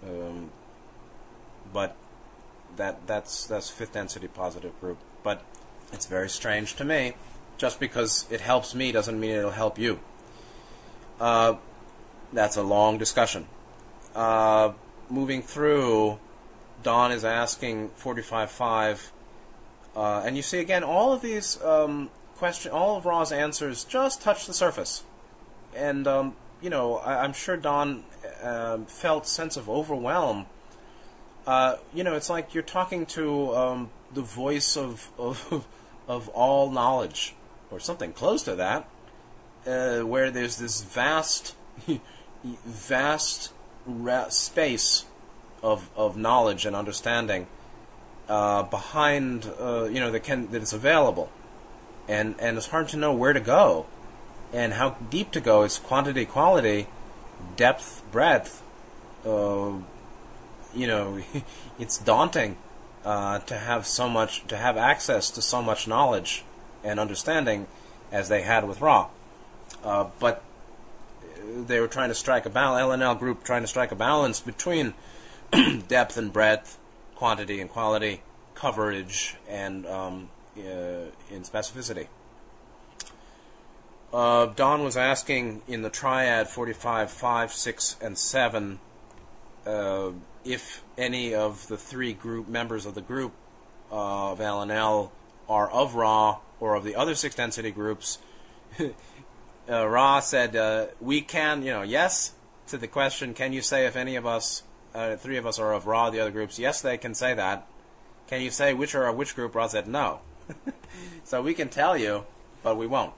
[0.02, 0.50] Um,
[1.72, 1.96] but
[2.76, 4.98] that that's that's fifth density positive group.
[5.22, 5.42] But
[5.92, 7.14] it's very strange to me.
[7.58, 10.00] Just because it helps me doesn't mean it'll help you.
[11.18, 11.54] Uh,
[12.32, 13.46] that's a long discussion.
[14.14, 14.72] Uh,
[15.08, 16.18] moving through,
[16.82, 19.10] Don is asking 45.5,
[19.94, 24.20] uh, and you see again all of these um, question, all of Ra's answers just
[24.22, 25.02] touch the surface,
[25.74, 28.04] and um, you know I, am sure Don
[28.42, 30.46] uh, felt sense of overwhelm.
[31.46, 35.66] Uh, you know, it's like you're talking to um, the voice of, of
[36.08, 37.34] of all knowledge,
[37.70, 38.88] or something close to that,
[39.66, 41.56] uh, where there's this vast,
[42.44, 43.52] vast
[44.28, 45.04] space
[45.66, 47.48] of of knowledge and understanding
[48.29, 51.29] uh, behind, uh, you know, that can that is available,
[52.09, 53.87] and and it's hard to know where to go,
[54.52, 55.62] and how deep to go.
[55.62, 56.87] It's quantity, quality,
[57.57, 58.62] depth, breadth.
[59.24, 59.72] Uh,
[60.74, 61.20] you know,
[61.79, 62.57] it's daunting
[63.05, 66.44] uh, to have so much, to have access to so much knowledge
[66.85, 67.66] and understanding
[68.12, 69.09] as they had with Ra.
[69.83, 70.42] Uh, but
[71.57, 72.83] they were trying to strike a balance.
[72.83, 74.94] LNL group trying to strike a balance between
[75.88, 76.78] depth and breadth,
[77.14, 78.22] quantity and quality,
[78.54, 82.09] coverage and um, uh, in specificity.
[84.12, 88.78] Uh, Don was asking in the triad 45, 5, 6, and 7
[89.66, 90.11] uh,
[90.44, 93.32] if any of the three group members of the group
[93.90, 95.11] uh, of LNL
[95.48, 98.18] are of Ra or of the other six density groups.
[99.68, 102.32] uh, Ra said, uh, "We can, you know, yes."
[102.68, 104.64] To the question, can you say if any of us,
[104.96, 106.59] uh, three of us, are of Ra, the other groups?
[106.59, 107.66] Yes, they can say that.
[108.28, 109.54] Can you say which are of which group?
[109.54, 110.20] Ra said, "No."
[111.24, 112.24] so we can tell you,
[112.62, 113.12] but we won't.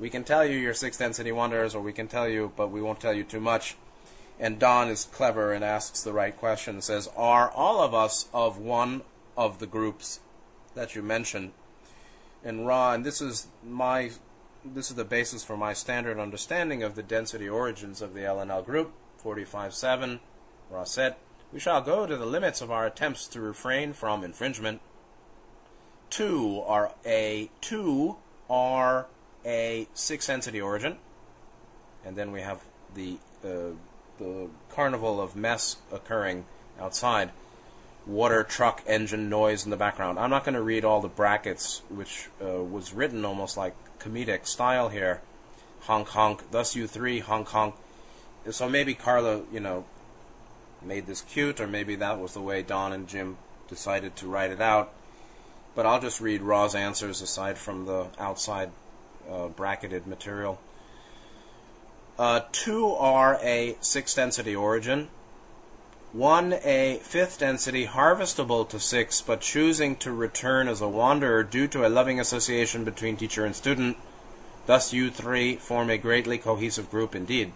[0.00, 2.82] We can tell you your six density wanderers, or we can tell you, but we
[2.82, 3.76] won't tell you too much.
[4.40, 6.82] And Don is clever and asks the right question.
[6.82, 9.02] Says, "Are all of us of one
[9.36, 10.18] of the groups
[10.74, 11.52] that you mentioned?"
[12.42, 14.10] And Ra, and this is my,
[14.64, 18.64] this is the basis for my standard understanding of the density origins of the LNL
[18.64, 18.92] group.
[19.22, 20.18] 45.7,
[20.72, 21.16] Ra said,
[21.52, 24.80] "We shall go to the limits of our attempts to refrain from infringement."
[26.08, 28.16] Two are a two
[28.48, 29.06] are
[29.44, 30.98] a six entity origin,
[32.04, 32.62] and then we have
[32.94, 33.76] the uh,
[34.18, 36.46] the carnival of mess occurring
[36.80, 37.30] outside.
[38.06, 40.18] Water, truck, engine, noise in the background.
[40.18, 44.46] I'm not going to read all the brackets, which uh, was written almost like comedic
[44.46, 45.20] style here.
[45.82, 46.50] Honk, honk.
[46.50, 47.76] Thus you three, honk, honk.
[48.50, 49.84] So maybe Carla, you know,
[50.84, 53.36] made this cute, or maybe that was the way Don and Jim
[53.68, 54.92] decided to write it out.
[55.74, 58.70] But I'll just read Ra's answers aside from the outside
[59.30, 60.60] uh, bracketed material.
[62.18, 65.08] Uh, two are a sixth density origin.
[66.12, 71.66] One a fifth density harvestable to six, but choosing to return as a wanderer due
[71.68, 73.96] to a loving association between teacher and student.
[74.66, 77.54] Thus, you three form a greatly cohesive group indeed.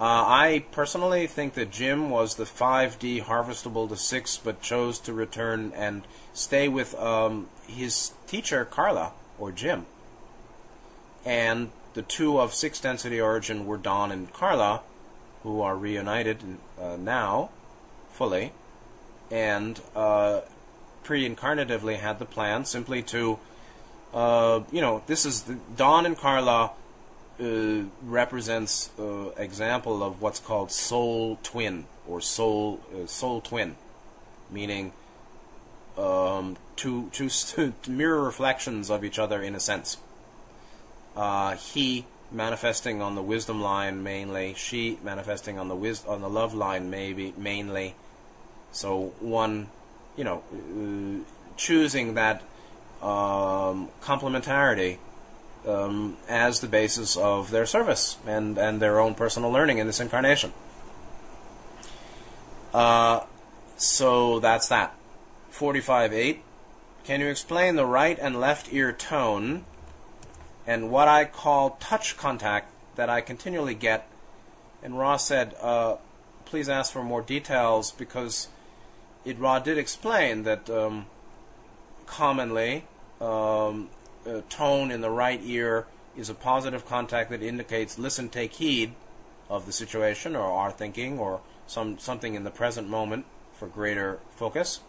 [0.00, 5.12] Uh, I personally think that Jim was the 5D harvestable to 6, but chose to
[5.12, 9.84] return and stay with um, his teacher, Carla, or Jim.
[11.22, 14.80] And the two of six density origin were Don and Carla,
[15.42, 16.38] who are reunited
[16.80, 17.50] uh, now
[18.10, 18.52] fully,
[19.30, 20.40] and uh,
[21.02, 23.38] pre-incarnatively had the plan simply to,
[24.14, 26.70] uh, you know, this is the, Don and Carla
[27.40, 33.76] uh, represents uh, example of what's called soul twin or soul uh, soul twin,
[34.50, 34.92] meaning
[35.96, 37.30] um, two two
[37.88, 39.96] mirror reflections of each other in a sense
[41.16, 46.30] uh, he manifesting on the wisdom line mainly, she manifesting on the wis- on the
[46.30, 47.94] love line maybe mainly.
[48.72, 49.68] So one,
[50.16, 51.24] you know, uh,
[51.56, 52.42] choosing that
[53.02, 54.98] um, complementarity
[55.66, 60.00] um, as the basis of their service and and their own personal learning in this
[60.00, 60.52] incarnation.
[62.72, 63.20] Uh,
[63.76, 64.94] so that's that.
[65.50, 66.42] Forty-five eight.
[67.04, 69.64] Can you explain the right and left ear tone
[70.66, 74.06] and what I call touch contact that I continually get.
[74.82, 75.96] And Ra said, uh,
[76.44, 78.48] please ask for more details because
[79.24, 81.06] it did explain that um,
[82.06, 82.84] commonly
[83.20, 83.88] um,
[84.48, 88.92] tone in the right ear is a positive contact that indicates listen, take heed
[89.48, 94.18] of the situation or our thinking or some something in the present moment for greater
[94.36, 94.80] focus.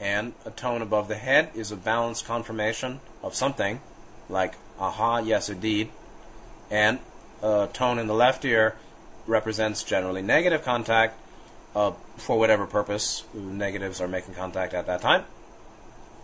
[0.00, 3.80] And a tone above the head is a balanced confirmation of something
[4.28, 5.90] like aha, yes, indeed.
[6.70, 7.00] And
[7.42, 8.76] a tone in the left ear
[9.26, 11.18] represents generally negative contact
[11.74, 15.24] uh, for whatever purpose negatives are making contact at that time.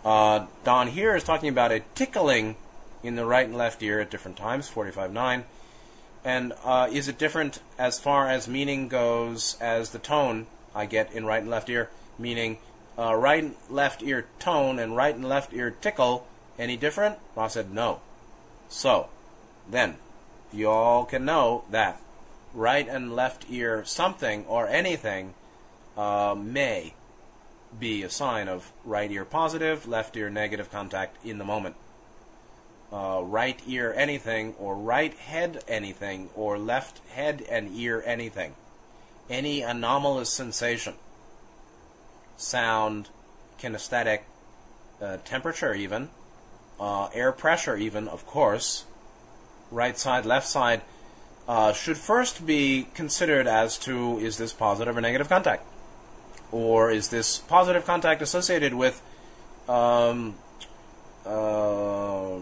[0.05, 2.55] Uh, Don here is talking about a tickling
[3.01, 5.43] in the right and left ear at different times, 45.9.
[6.23, 10.45] And uh, is it different as far as meaning goes as the tone
[10.75, 11.89] I get in right and left ear?
[12.19, 12.59] Meaning
[12.99, 16.27] uh, right and left ear tone and right and left ear tickle
[16.59, 17.17] any different?
[17.35, 18.01] Ross said no.
[18.69, 19.09] So,
[19.67, 19.97] then,
[20.53, 21.99] you all can know that
[22.53, 25.33] right and left ear something or anything
[25.97, 26.93] uh, may
[27.79, 31.75] be a sign of right ear positive, left ear negative contact in the moment.
[32.91, 38.53] Uh, right ear anything, or right head anything, or left head and ear anything.
[39.29, 40.93] Any anomalous sensation,
[42.37, 43.09] sound,
[43.59, 44.21] kinesthetic,
[45.01, 46.09] uh, temperature, even,
[46.79, 48.85] uh, air pressure, even, of course,
[49.71, 50.81] right side, left side,
[51.47, 55.63] uh, should first be considered as to is this positive or negative contact?
[56.51, 59.01] Or is this positive contact associated with
[59.67, 60.35] um,
[61.25, 62.37] uh,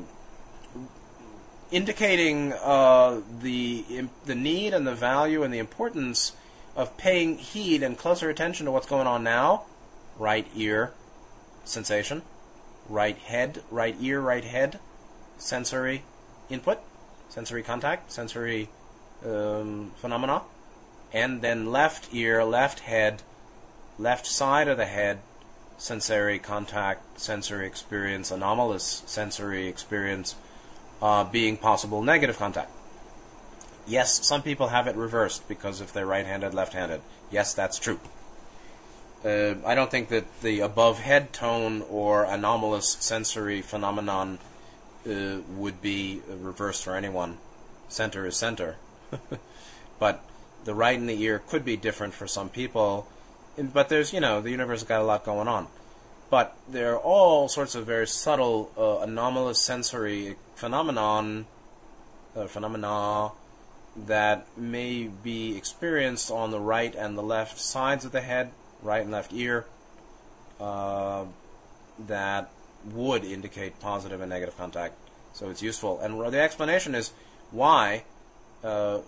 [1.71, 6.33] indicating uh, the the need and the value and the importance
[6.75, 9.63] of paying heed and closer attention to what's going on now?
[10.17, 10.93] Right ear
[11.63, 12.21] sensation,
[12.89, 14.79] right head, right ear, right head,
[15.37, 16.03] sensory
[16.49, 16.79] input,
[17.29, 18.69] sensory contact, sensory
[19.25, 20.43] um, phenomena,
[21.11, 23.23] and then left ear, left head,
[23.97, 25.19] left side of the head,
[25.77, 30.35] sensory contact, sensory experience, anomalous sensory experience,
[31.01, 32.71] uh, being possible negative contact.
[33.85, 37.01] Yes, some people have it reversed because if they're right-handed, left-handed.
[37.29, 37.99] Yes, that's true.
[39.25, 44.39] Uh, I don't think that the above head tone or anomalous sensory phenomenon
[45.05, 47.37] uh, would be reversed for anyone.
[47.89, 48.77] Center is center.
[49.99, 50.23] but
[50.63, 53.07] the right in the ear could be different for some people.
[53.57, 55.67] But there's, you know, the universe has got a lot going on.
[56.29, 61.45] But there are all sorts of very subtle, uh, anomalous sensory phenomenon,
[62.35, 63.31] uh, phenomena
[63.95, 68.51] that may be experienced on the right and the left sides of the head,
[68.81, 69.65] right and left ear,
[70.59, 71.25] uh,
[72.07, 72.49] that
[72.91, 74.95] would indicate positive and negative contact.
[75.33, 75.99] So it's useful.
[75.99, 77.11] And the explanation is
[77.51, 78.03] why
[78.63, 78.99] uh,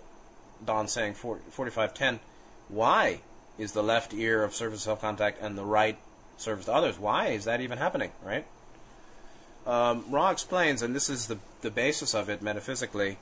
[0.64, 2.20] Don saying 4510,
[2.68, 3.20] why
[3.58, 5.98] is the left ear of surface self contact and the right
[6.36, 6.98] surface to others?
[6.98, 8.46] Why is that even happening, right?
[9.66, 13.18] Um, Ra explains, and this is the, the basis of it metaphysically,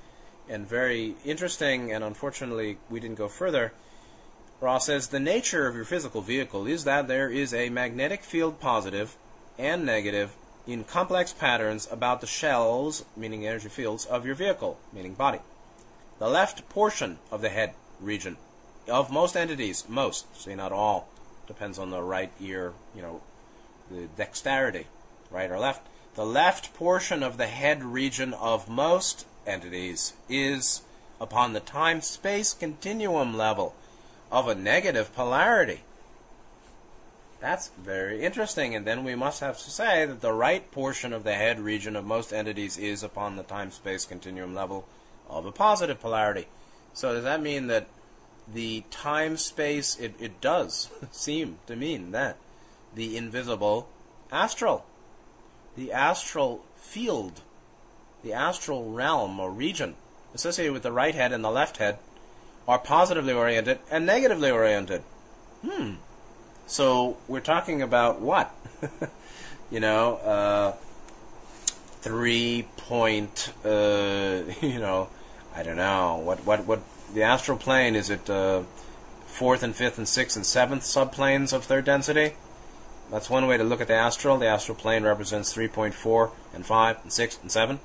[0.48, 3.72] and very interesting, and unfortunately we didn't go further.
[4.60, 8.60] Ra says the nature of your physical vehicle is that there is a magnetic field
[8.60, 9.16] positive
[9.58, 15.14] and negative in complex patterns about the shells, meaning energy fields, of your vehicle, meaning
[15.14, 15.40] body.
[16.18, 18.36] The left portion of the head region
[18.88, 21.08] of most entities, most, say not all,
[21.46, 23.20] depends on the right ear, you know,
[23.90, 24.86] the dexterity,
[25.30, 25.86] right or left.
[26.14, 30.82] The left portion of the head region of most entities is
[31.20, 33.74] upon the time space continuum level
[34.30, 35.82] of a negative polarity.
[37.40, 38.74] That's very interesting.
[38.74, 41.94] And then we must have to say that the right portion of the head region
[41.94, 44.86] of most entities is upon the time space continuum level
[45.28, 46.46] of a positive polarity.
[46.94, 47.86] So does that mean that
[48.52, 52.36] the time space, it, it does seem to mean that
[52.94, 53.88] the invisible
[54.30, 54.84] astral,
[55.76, 57.40] the astral field,
[58.22, 59.94] the astral realm or region
[60.34, 61.98] associated with the right head and the left head
[62.66, 65.02] are positively oriented and negatively oriented.
[65.64, 65.94] Hmm.
[66.66, 68.54] So we're talking about what?
[69.70, 70.72] you know, uh,
[72.00, 75.08] three point, uh, you know,
[75.54, 76.80] I don't know what what what
[77.14, 78.62] the astral plane is it uh,
[79.26, 82.34] fourth and fifth and sixth and seventh subplanes of third density.
[83.10, 84.38] That's one way to look at the astral.
[84.38, 87.80] The astral plane represents 3.4 and 5 and 6 and 7.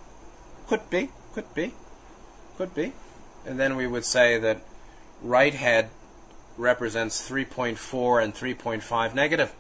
[0.68, 1.74] Could be, could be,
[2.58, 2.94] could be.
[3.46, 4.62] And then we would say that
[5.22, 5.90] right head
[6.58, 9.54] represents 3.4 and 3.5 negative.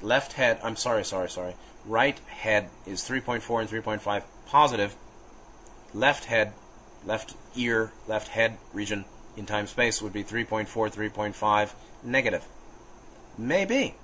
[0.00, 1.54] Left head, I'm sorry, sorry, sorry.
[1.84, 4.96] Right head is 3.4 and 3.5 positive.
[5.92, 6.52] Left head
[7.06, 9.04] left ear, left head region
[9.36, 12.44] in time space would be 3.4, 3.5 negative.
[13.36, 13.94] Maybe.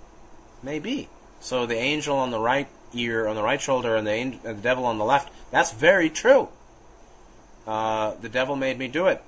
[0.62, 1.08] Maybe.
[1.40, 4.58] So the angel on the right ear, on the right shoulder, and the, angel, and
[4.58, 6.48] the devil on the left, that's very true.
[7.66, 9.22] Uh, the devil made me do it.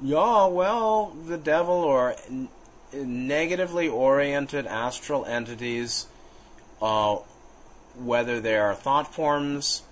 [0.00, 2.48] Yeah, well, the devil or n-
[2.92, 6.06] negatively oriented astral entities,
[6.80, 7.16] uh,
[7.96, 9.82] whether they are thought forms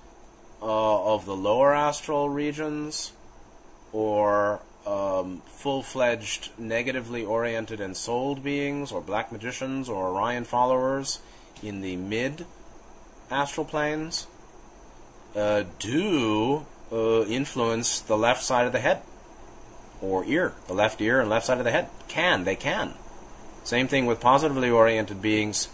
[0.63, 3.13] uh, of the lower astral regions,
[3.93, 11.21] or um, full fledged negatively oriented and souled beings, or black magicians, or Orion followers
[11.63, 12.47] in the mid
[13.31, 14.27] astral planes
[15.37, 19.03] uh, do uh, influence the left side of the head
[20.01, 21.89] or ear, the left ear and left side of the head.
[22.09, 22.95] Can, they can.
[23.65, 25.69] Same thing with positively oriented beings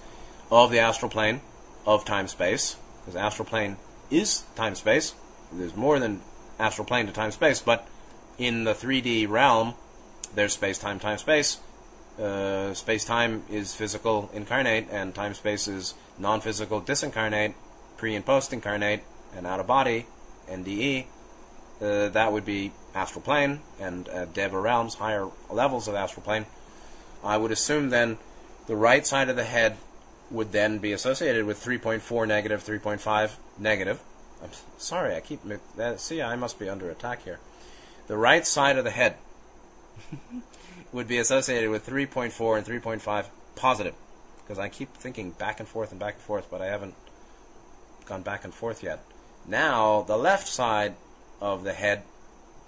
[0.51, 1.41] of the astral plane,
[1.87, 3.77] of time space, because astral plane
[4.11, 5.15] is time space.
[5.53, 6.21] There's more than
[6.59, 7.87] astral plane to time space, but
[8.39, 9.75] in the 3D realm,
[10.35, 11.59] there's space time, time space.
[12.19, 17.55] Uh, space time is physical incarnate, and time space is non physical disincarnate,
[17.97, 19.03] pre and post incarnate,
[19.37, 20.07] and out of body,
[20.49, 21.07] NDE.
[21.81, 26.47] Uh, that would be astral plane and uh, Deva realms, higher levels of astral plane.
[27.23, 28.17] I would assume then
[28.67, 29.77] the right side of the head
[30.31, 34.01] would then be associated with 3.4 negative, 3.5 negative.
[34.43, 35.41] I'm sorry, I keep.
[35.97, 37.39] See, I must be under attack here.
[38.07, 39.17] The right side of the head
[40.93, 43.95] would be associated with 3.4 and 3.5 positive.
[44.43, 46.95] Because I keep thinking back and forth and back and forth, but I haven't
[48.07, 49.03] gone back and forth yet.
[49.47, 50.95] Now, the left side
[51.41, 52.03] of the head,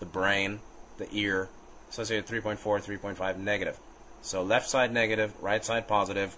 [0.00, 0.60] the brain,
[0.98, 1.48] the ear,
[1.88, 3.78] associated with 3.4, 3.5 negative.
[4.22, 6.36] So left side negative, right side positive.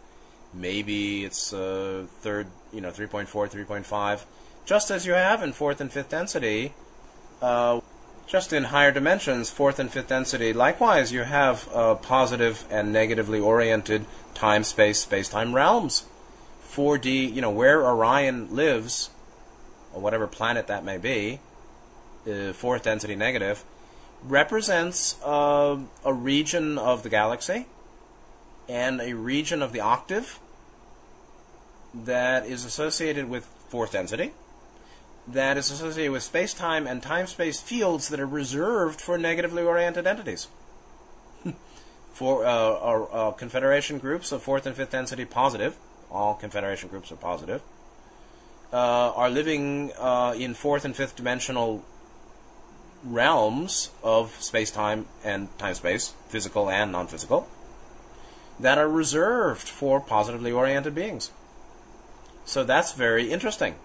[0.53, 4.25] Maybe it's uh, third, you know, 3.4, 3.5.
[4.67, 6.75] Just as you have in fourth and fifth density,
[7.41, 7.81] uh,
[8.31, 13.41] just in higher dimensions, fourth and fifth density, likewise, you have uh, positive and negatively
[13.41, 16.05] oriented time, space, space time realms.
[16.71, 19.11] 4D, you know, where Orion lives,
[19.93, 21.41] or whatever planet that may be,
[22.31, 23.65] uh, fourth density negative,
[24.23, 27.67] represents uh, a region of the galaxy
[28.69, 30.39] and a region of the octave
[31.93, 34.31] that is associated with fourth density,
[35.33, 39.63] that is associated with space time and time space fields that are reserved for negatively
[39.63, 40.49] oriented entities.
[42.13, 45.77] for uh, our, uh, confederation groups of fourth and fifth density positive,
[46.11, 47.63] all confederation groups are positive,
[48.73, 51.85] uh, are living uh, in fourth and fifth dimensional
[53.05, 57.49] realms of space time and time space, physical and non physical,
[58.59, 61.31] that are reserved for positively oriented beings.
[62.45, 63.77] So that's very interesting.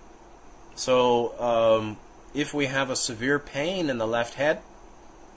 [0.75, 1.97] So um,
[2.33, 4.61] if we have a severe pain in the left head,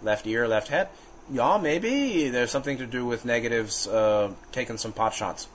[0.03, 0.89] left ear, left head,
[1.30, 5.49] yeah, maybe there's something to do with negatives uh, taking some pot shots.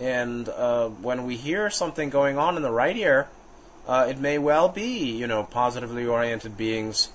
[0.00, 3.28] And uh, when we hear something going on in the right ear,
[3.86, 7.10] uh, it may well be, you know, positively oriented beings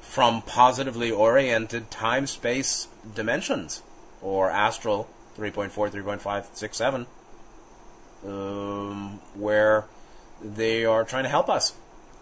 [0.00, 3.82] from positively oriented time space dimensions,
[4.20, 7.06] or astral 3.4, 3.5, 6, 7,
[8.26, 9.84] um, where
[10.42, 11.74] they are trying to help us.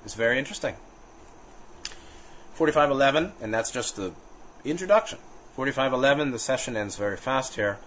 [0.04, 0.76] It's very interesting.
[2.54, 4.12] 4511, and that's just the
[4.64, 5.18] introduction.
[5.54, 7.78] 4511, the session ends very fast here.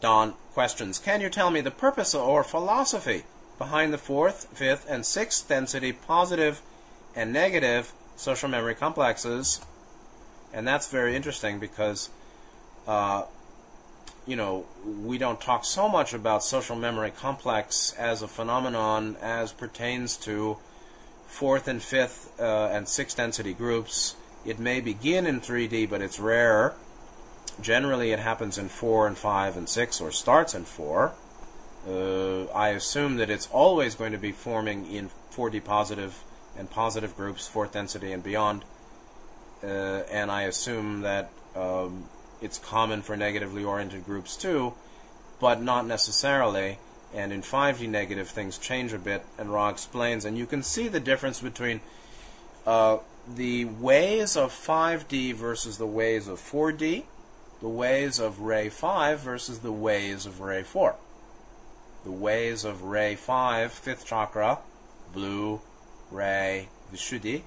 [0.00, 3.24] Don questions Can you tell me the purpose or philosophy
[3.58, 6.62] behind the fourth, fifth, and sixth density positive
[7.14, 9.60] and negative social memory complexes?
[10.52, 12.10] And that's very interesting because,
[12.86, 13.24] uh,
[14.30, 19.50] you know, we don't talk so much about social memory complex as a phenomenon as
[19.50, 20.56] pertains to
[21.26, 24.14] fourth and fifth uh, and sixth density groups.
[24.46, 26.74] It may begin in 3D, but it's rare.
[27.60, 31.12] Generally, it happens in 4 and 5 and 6, or starts in 4.
[31.88, 36.22] Uh, I assume that it's always going to be forming in 4D positive
[36.56, 38.64] and positive groups, fourth density and beyond.
[39.62, 42.04] Uh, and I assume that um,
[42.40, 44.74] it's common for negatively oriented groups too,
[45.40, 46.78] but not necessarily.
[47.12, 50.24] And in 5D negative, things change a bit, and Ra explains.
[50.24, 51.80] And you can see the difference between
[52.66, 57.04] uh, the ways of 5D versus the ways of 4D
[57.60, 60.96] the ways of ray 5 versus the ways of ray 4.
[62.04, 64.58] The ways of ray 5, fifth chakra,
[65.12, 65.60] blue,
[66.10, 67.42] ray, Vishuddhi,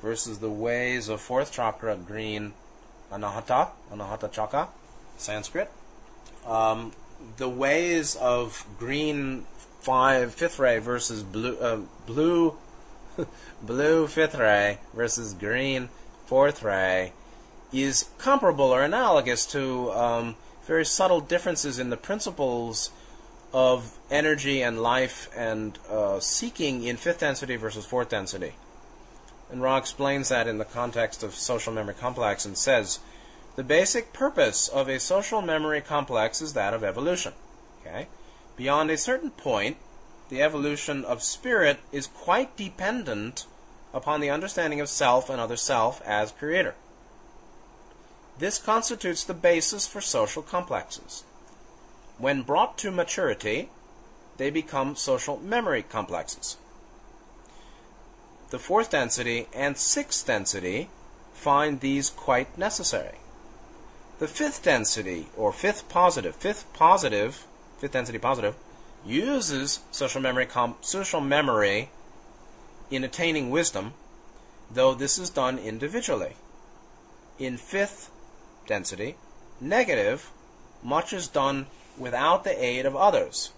[0.00, 2.54] versus the ways of fourth chakra, green,
[3.12, 4.68] Anahata, Anahata chakra,
[5.16, 5.70] Sanskrit.
[6.46, 6.92] Um,
[7.36, 9.44] the ways of green
[9.80, 12.56] 5, fifth ray versus blue, uh, blue,
[13.62, 15.88] blue fifth ray versus green
[16.26, 17.12] fourth ray
[17.72, 20.36] is comparable or analogous to um,
[20.66, 22.90] very subtle differences in the principles
[23.52, 28.52] of energy and life and uh, seeking in fifth density versus fourth density.
[29.50, 33.00] And Ra explains that in the context of social memory complex and says
[33.56, 37.32] the basic purpose of a social memory complex is that of evolution.
[37.80, 38.06] Okay?
[38.56, 39.76] Beyond a certain point,
[40.28, 43.46] the evolution of spirit is quite dependent
[43.92, 46.74] upon the understanding of self and other self as creator.
[48.38, 51.24] This constitutes the basis for social complexes.
[52.18, 53.70] When brought to maturity,
[54.36, 56.56] they become social memory complexes.
[58.50, 60.90] The fourth density and sixth density
[61.32, 63.18] find these quite necessary.
[64.18, 67.46] The fifth density, or fifth positive, fifth positive,
[67.78, 68.56] fifth density positive,
[69.06, 70.48] uses social memory,
[70.80, 71.90] social memory
[72.90, 73.94] in attaining wisdom,
[74.70, 76.34] though this is done individually.
[77.38, 78.10] In fifth
[78.66, 79.14] density,
[79.60, 80.30] negative,
[80.82, 83.52] much is done without the aid of others.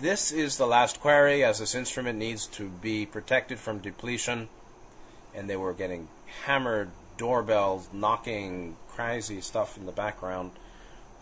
[0.00, 4.48] This is the last query, as this instrument needs to be protected from depletion,
[5.32, 6.08] and they were getting
[6.46, 10.50] hammered, doorbells, knocking, crazy stuff in the background.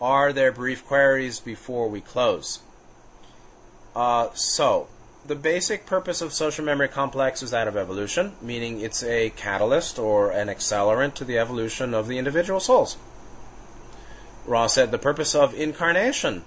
[0.01, 2.61] Are there brief queries before we close?
[3.95, 4.87] Uh, so,
[5.23, 9.99] the basic purpose of social memory complex is that of evolution, meaning it's a catalyst
[9.99, 12.97] or an accelerant to the evolution of the individual souls.
[14.47, 16.43] Ra said the purpose of incarnation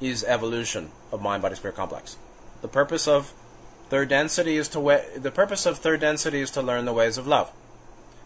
[0.00, 2.16] is evolution of mind body spirit complex.
[2.62, 3.32] The purpose of
[3.88, 7.18] third density is to wa- the purpose of third density is to learn the ways
[7.18, 7.52] of love.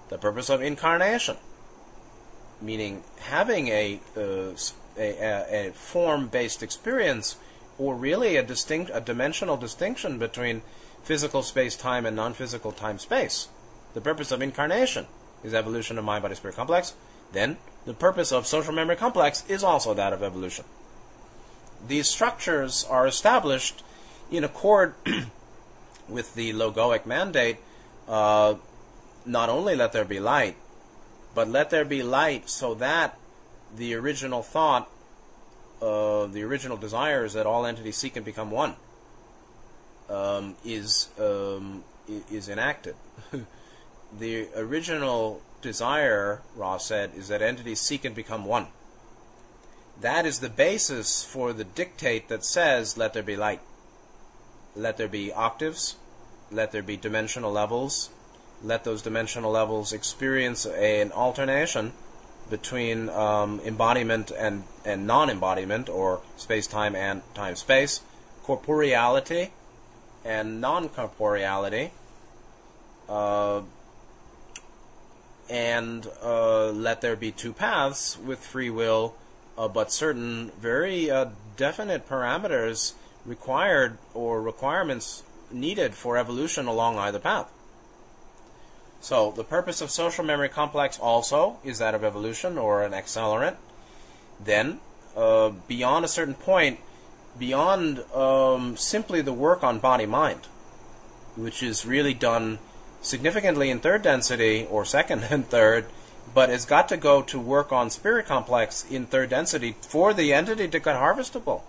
[0.08, 1.36] The purpose of incarnation,
[2.60, 4.54] meaning having a uh,
[4.96, 7.36] a, a form based experience,
[7.78, 10.62] or really a distinct a dimensional distinction between
[11.02, 13.48] physical space time and non physical time space.
[13.94, 15.06] The purpose of incarnation
[15.42, 16.94] is evolution of mind body spirit complex.
[17.32, 17.56] Then
[17.86, 20.64] the purpose of social memory complex is also that of evolution.
[21.86, 23.82] These structures are established
[24.30, 24.94] in accord
[26.08, 27.58] with the logoic mandate
[28.08, 28.54] uh,
[29.24, 30.56] not only let there be light,
[31.34, 33.18] but let there be light so that
[33.74, 34.90] the original thought,
[35.80, 38.76] uh, the original desire is that all entities seek and become one,
[40.10, 41.84] um, is um,
[42.30, 42.96] is enacted.
[44.18, 48.66] the original desire, Ra said, is that entities seek and become one.
[50.00, 53.60] That is the basis for the dictate that says, let there be light.
[54.74, 55.96] Let there be octaves.
[56.50, 58.10] Let there be dimensional levels.
[58.62, 61.92] Let those dimensional levels experience a, an alternation
[62.50, 68.02] between um, embodiment and, and non embodiment, or space time and time space,
[68.44, 69.50] corporeality
[70.24, 71.90] and non corporeality.
[73.08, 73.62] Uh,
[75.48, 79.14] and uh, let there be two paths with free will,
[79.56, 81.26] uh, but certain very uh,
[81.56, 82.94] definite parameters
[83.24, 87.50] required or requirements needed for evolution along either path.
[89.00, 93.56] So, the purpose of social memory complex also is that of evolution or an accelerant.
[94.42, 94.78] Then,
[95.16, 96.78] uh, beyond a certain point,
[97.38, 100.46] beyond um, simply the work on body mind,
[101.34, 102.58] which is really done
[103.00, 105.86] significantly in third density or second and third,
[106.34, 110.32] but it's got to go to work on spirit complex in third density for the
[110.32, 111.62] entity to get harvestable.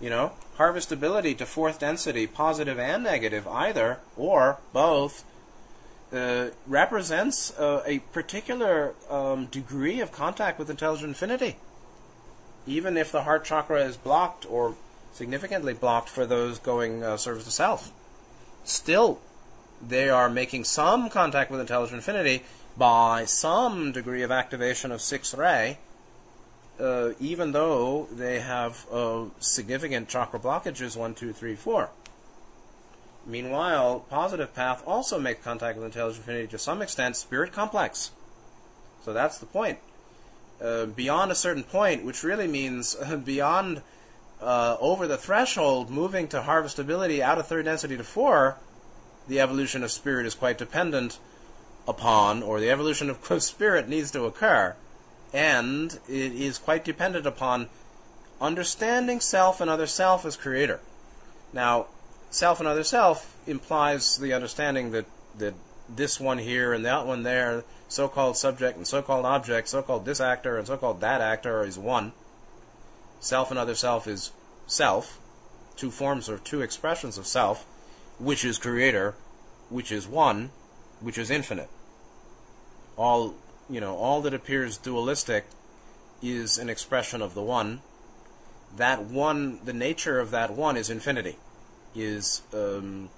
[0.00, 5.24] You know, harvestability to fourth density, positive and negative, either or both,
[6.12, 11.56] uh, represents uh, a particular um, degree of contact with intelligent infinity.
[12.66, 14.74] Even if the heart chakra is blocked or
[15.12, 17.92] significantly blocked for those going uh, service to self,
[18.64, 19.20] still
[19.86, 22.42] they are making some contact with intelligent infinity
[22.80, 25.76] by some degree of activation of sixth ray,
[26.80, 31.90] uh, even though they have uh, significant chakra blockages one, two, three, four.
[33.26, 38.12] Meanwhile, positive path also makes contact with intelligent infinity to some extent, spirit complex.
[39.04, 39.78] So that's the point.
[40.58, 42.94] Uh, beyond a certain point, which really means
[43.26, 43.82] beyond
[44.40, 48.56] uh, over the threshold, moving to harvestability out of third density to four,
[49.28, 51.18] the evolution of spirit is quite dependent
[51.86, 54.74] upon, or the evolution of spirit needs to occur,
[55.32, 57.68] and it is quite dependent upon
[58.40, 60.80] understanding self and other self as creator.
[61.52, 61.86] Now,
[62.30, 65.06] self and other self implies the understanding that,
[65.38, 65.54] that
[65.88, 69.82] this one here and that one there, so called subject and so called object, so
[69.82, 72.12] called this actor and so called that actor is one.
[73.20, 74.32] Self and other self is
[74.66, 75.18] self,
[75.76, 77.66] two forms or two expressions of self
[78.20, 79.14] which is creator,
[79.70, 80.50] which is one,
[81.00, 81.68] which is infinite.
[82.96, 83.34] All
[83.68, 85.44] you know, all that appears dualistic
[86.22, 87.80] is an expression of the one.
[88.76, 91.36] That one, the nature of that one is infinity,
[91.94, 93.10] is um,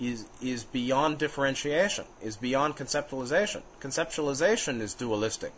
[0.00, 3.62] is is beyond differentiation, is beyond conceptualization.
[3.80, 5.52] Conceptualization is dualistic.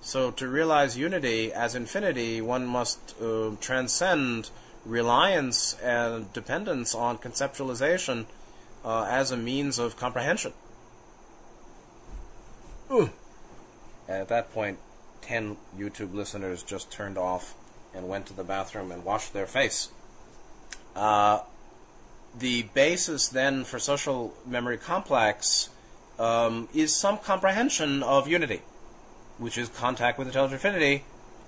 [0.00, 4.50] So to realize unity as infinity, one must uh, transcend
[4.84, 8.26] reliance and dependence on conceptualization
[8.84, 10.52] uh, as a means of comprehension.
[12.90, 13.10] Ooh.
[14.08, 14.78] At that point,
[15.22, 17.54] 10 YouTube listeners just turned off
[17.94, 19.88] and went to the bathroom and washed their face.
[20.94, 21.40] Uh,
[22.38, 25.70] the basis then for social memory complex
[26.18, 28.62] um, is some comprehension of unity,
[29.38, 31.04] which is contact with intelligent infinity,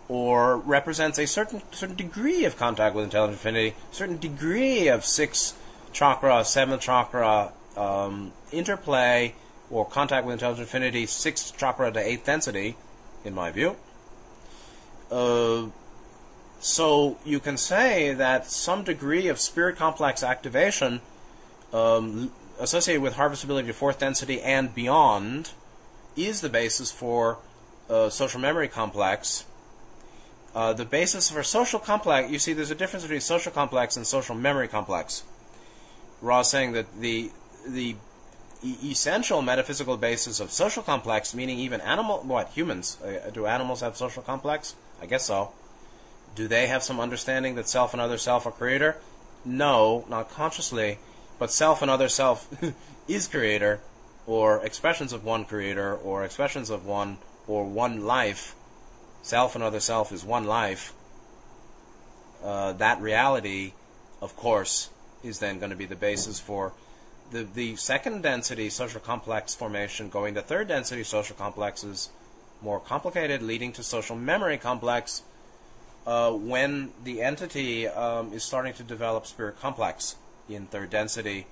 [0.09, 5.55] or represents a certain certain degree of contact with intelligent infinity, certain degree of six
[5.97, 9.35] chakra, seventh chakra um, interplay,
[9.71, 12.77] or contact with intelligent infinity, sixth chakra to eighth density,
[13.25, 13.77] in my view.
[15.11, 15.67] Uh,
[16.61, 21.01] so you can say that some degree of spirit complex activation
[21.73, 22.31] um,
[22.61, 25.53] associated with harvestability to fourth density and beyond
[26.15, 27.39] is the basis for
[27.89, 29.47] uh, social memory complex.
[30.55, 34.07] Uh, the basis for social complex, you see, there's a difference between social complex and
[34.07, 35.23] social memory complex.
[36.21, 37.31] Ra is saying that the
[37.67, 37.97] the
[38.63, 42.99] essential metaphysical basis of social complex, meaning even animal, what humans?
[43.03, 44.75] Uh, do animals have social complex?
[45.01, 45.53] I guess so.
[46.35, 48.97] Do they have some understanding that self and other self are creator?
[49.45, 50.99] No, not consciously,
[51.39, 52.49] but self and other self
[53.09, 53.81] is creator,
[54.27, 58.55] or expressions of one creator, or expressions of one, or one life.
[59.23, 60.93] Self and other self is one life.
[62.43, 63.73] Uh, that reality,
[64.21, 64.91] of course,
[65.27, 66.73] is then going to be the basis for
[67.31, 72.11] the, the second density social complex formation going to third density social complexes,
[72.63, 75.23] more complicated, leading to social memory complex
[76.07, 80.17] uh, when the entity um, is starting to develop spirit complex
[80.49, 81.47] in third density,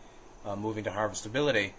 [0.47, 1.72] uh, moving to harvestability.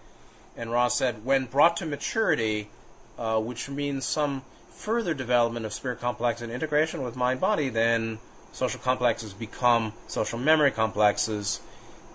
[0.57, 2.69] And Ra said, when brought to maturity,
[3.17, 8.19] uh, which means some further development of spirit complex and integration with mind body, then
[8.51, 11.61] social complexes become social memory complexes.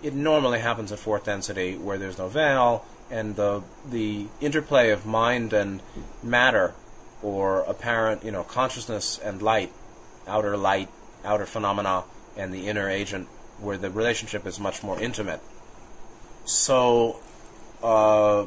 [0.03, 5.05] It normally happens at fourth density where there's no veil, and the the interplay of
[5.05, 5.81] mind and
[6.23, 6.73] matter,
[7.21, 9.71] or apparent, you know, consciousness and light
[10.27, 10.89] outer light,
[11.23, 12.03] outer phenomena,
[12.37, 13.27] and the inner agent,
[13.59, 15.41] where the relationship is much more intimate.
[16.45, 17.19] So,
[17.83, 18.45] uh,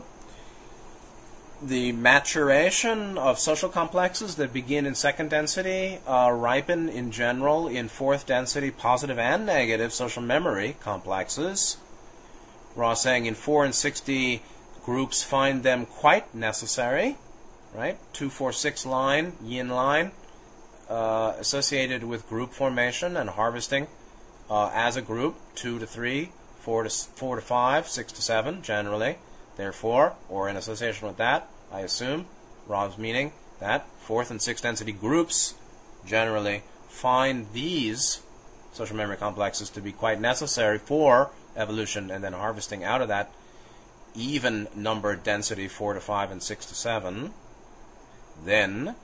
[1.67, 7.89] the maturation of social complexes that begin in second density uh, ripen in general in
[7.89, 11.79] fourth density positive and negative social memory complexes.
[12.77, 14.41] Ra saying in 4 and 6D,
[14.85, 17.17] groups find them quite necessary,
[17.73, 17.99] right?
[18.13, 20.11] 2, 4, 6 line, yin line,
[20.89, 23.87] uh, associated with group formation and harvesting
[24.51, 28.63] uh, as a group, two to three, four to four to five, six to seven,
[28.63, 29.17] generally.
[29.57, 32.27] Therefore, or in association with that, I assume,
[32.69, 35.55] Ra's meaning that fourth and sixth density groups
[36.07, 38.23] generally find these
[38.73, 43.33] social memory complexes to be quite necessary for evolution and then harvesting out of that
[44.15, 47.33] even numbered density 4 to 5 and 6 to 7.
[48.45, 48.95] Then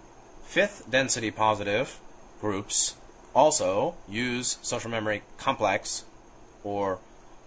[0.51, 2.01] Fifth density positive
[2.41, 2.97] groups
[3.35, 6.05] also use social memory complex
[6.64, 6.99] or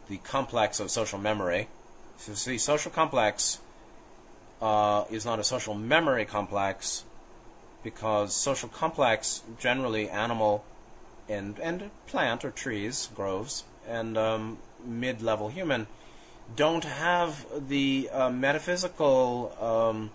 [0.09, 1.67] the complex of social memory.
[2.17, 3.59] So see, social complex
[4.61, 7.03] uh, is not a social memory complex
[7.83, 10.63] because social complex generally animal
[11.27, 15.87] and and plant or trees, groves, and um, mid-level human
[16.55, 20.11] don't have the uh, metaphysical um,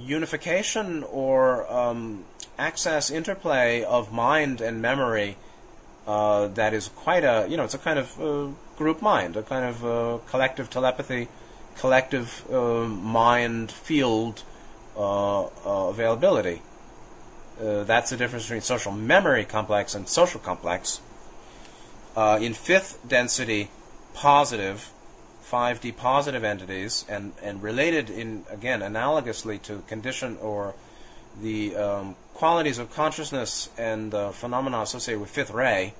[0.00, 2.24] unification or um,
[2.58, 5.36] access interplay of mind and memory
[6.06, 9.42] uh, that is quite a you know it's a kind of uh, group mind, a
[9.42, 11.28] kind of uh, collective telepathy,
[11.76, 14.42] collective uh, mind field
[14.96, 15.48] uh, uh,
[15.88, 16.62] availability.
[17.58, 21.00] that's the difference between social memory complex and social complex.
[22.16, 23.70] in fifth density,
[24.14, 24.92] positive
[25.52, 30.74] 5D positive entities and, and related in, again, analogously to condition or
[31.40, 35.92] the um, qualities of consciousness and uh, phenomena associated with fifth ray,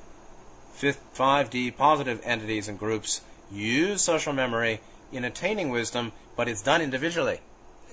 [0.73, 3.20] fifth 5D positive entities and groups
[3.53, 4.81] use social memory
[5.13, 7.41] in attaining wisdom, but it's done individually.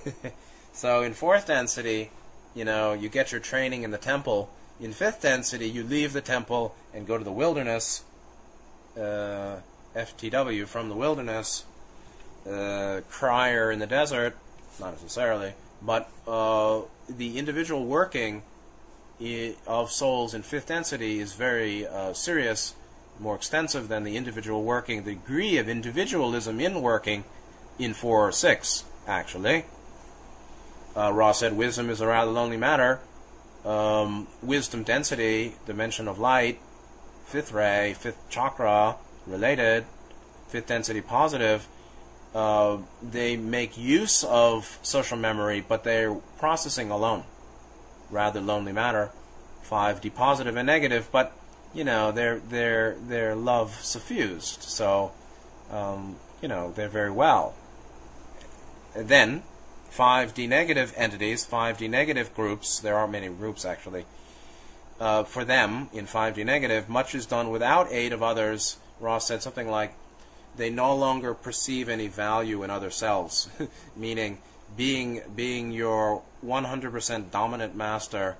[0.72, 2.10] so in fourth density,
[2.54, 4.50] you know, you get your training in the temple.
[4.80, 8.04] In fifth density, you leave the temple and go to the wilderness.
[8.98, 9.60] Uh,
[9.94, 11.64] FTW from the wilderness,
[12.48, 14.36] uh, crier in the desert,
[14.78, 15.52] not necessarily,
[15.82, 18.42] but uh, the individual working
[19.66, 22.74] of souls in fifth density is very uh, serious,
[23.20, 25.04] more extensive than the individual working.
[25.04, 27.24] The degree of individualism in working
[27.78, 29.64] in four or six, actually.
[30.96, 33.00] Uh, Ra said wisdom is a rather lonely matter.
[33.64, 36.58] Um, wisdom density, dimension of light,
[37.26, 38.96] fifth ray, fifth chakra,
[39.26, 39.84] related,
[40.48, 41.68] fifth density positive,
[42.34, 47.24] uh, they make use of social memory, but they're processing alone.
[48.10, 49.10] Rather lonely matter.
[49.68, 51.32] 5D positive and negative, but
[51.74, 55.12] you know they're they're they're love suffused, so
[55.70, 57.54] um, you know they're very well.
[58.94, 59.42] Then
[59.92, 62.80] 5D negative entities, 5D negative groups.
[62.80, 64.04] There aren't many groups actually.
[64.98, 68.76] Uh, for them in 5D negative, much is done without aid of others.
[69.00, 69.94] Ross said something like,
[70.56, 73.48] they no longer perceive any value in other selves,
[73.96, 74.38] meaning
[74.76, 78.36] being being your 100% dominant master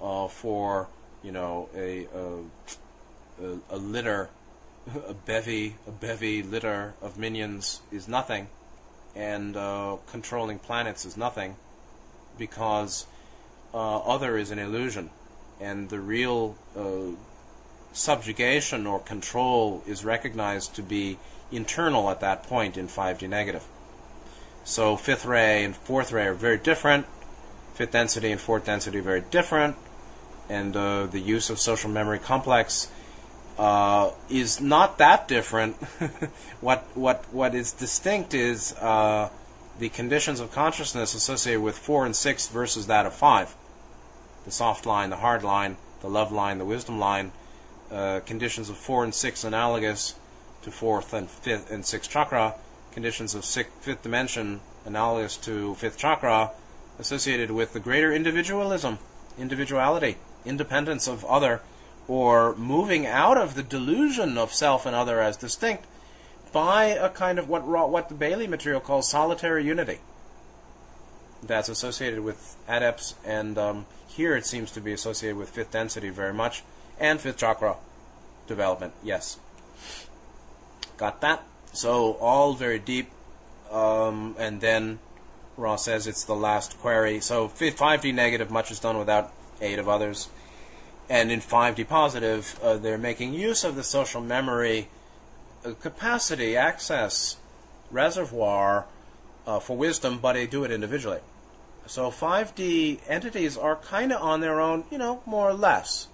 [0.00, 0.88] uh, for
[1.22, 4.28] you know a, a a litter,
[5.08, 8.48] a bevy a bevy litter of minions is nothing,
[9.14, 11.56] and uh, controlling planets is nothing,
[12.38, 13.06] because
[13.74, 15.10] uh, other is an illusion,
[15.60, 17.16] and the real uh,
[17.92, 21.18] subjugation or control is recognized to be
[21.50, 23.64] internal at that point in 5D negative.
[24.64, 27.06] So fifth ray and fourth ray are very different.
[27.74, 29.76] Fifth density and fourth density are very different.
[30.48, 32.90] And uh, the use of social memory complex
[33.58, 35.76] uh, is not that different.
[36.60, 39.30] what what what is distinct is uh,
[39.78, 43.54] the conditions of consciousness associated with four and six versus that of five.
[44.44, 47.32] The soft line, the hard line, the love line, the wisdom line.
[47.90, 50.14] Uh, conditions of four and six analogous
[50.62, 52.54] to fourth and fifth and sixth chakra,
[52.92, 56.50] conditions of sixth, fifth dimension analogous to fifth chakra,
[56.98, 58.98] associated with the greater individualism,
[59.38, 61.60] individuality, independence of other,
[62.08, 65.86] or moving out of the delusion of self and other as distinct
[66.52, 69.98] by a kind of what what the Bailey material calls solitary unity.
[71.42, 76.10] That's associated with adepts, and um, here it seems to be associated with fifth density
[76.10, 76.62] very much,
[77.00, 77.76] and fifth chakra
[78.46, 78.92] development.
[79.02, 79.38] Yes.
[80.96, 81.42] Got that?
[81.72, 83.10] So all very deep.
[83.70, 84.98] Um, and then
[85.56, 87.20] Ross says it's the last query.
[87.20, 89.32] So 5D negative, much is done without
[89.62, 90.28] aid of others.
[91.08, 94.88] And in 5D positive, uh, they're making use of the social memory
[95.64, 97.36] uh, capacity, access,
[97.90, 98.86] reservoir
[99.46, 101.20] uh, for wisdom, but they do it individually.
[101.86, 106.08] So 5D entities are kind of on their own, you know, more or less.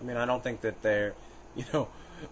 [0.00, 1.14] I mean, I don't think that they're,
[1.56, 1.88] you know,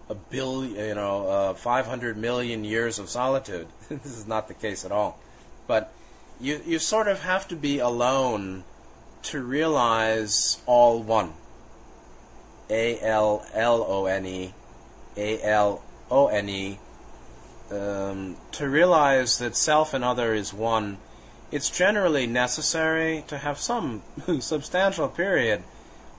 [0.09, 3.67] a billion, you know, uh, 500 million years of solitude.
[3.89, 5.19] this is not the case at all.
[5.67, 5.93] But
[6.39, 8.63] you, you sort of have to be alone
[9.23, 11.33] to realize all one.
[12.69, 14.53] A L L O N E,
[15.17, 16.79] A L O N E.
[17.69, 20.97] Um, to realize that self and other is one,
[21.51, 24.03] it's generally necessary to have some
[24.39, 25.63] substantial period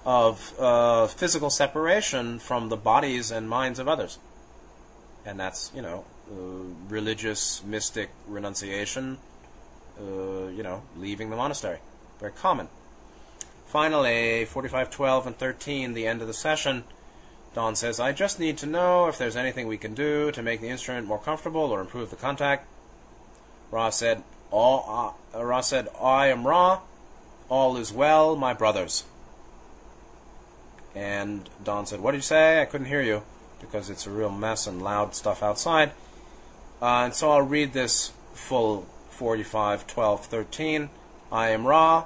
[0.05, 4.19] of uh, physical separation from the bodies and minds of others.
[5.25, 6.35] And that's, you know, uh,
[6.89, 9.19] religious, mystic renunciation,
[10.01, 11.79] uh, you know, leaving the monastery.
[12.19, 12.69] Very common.
[13.73, 16.85] Finally, 45, 12, and 13, the end of the session.
[17.55, 20.61] Don says, I just need to know if there's anything we can do to make
[20.61, 22.69] the instrument more comfortable or improve the contact.
[23.71, 26.81] Ra said, all, uh, Ra said, I am Ra.
[27.49, 29.05] All is well, my brothers.
[30.95, 32.61] And Don said, What did you say?
[32.61, 33.23] I couldn't hear you
[33.59, 35.93] because it's a real mess and loud stuff outside.
[36.83, 40.91] Uh, and so I'll read this full 45, 12, 13.
[41.33, 42.05] I am Ra.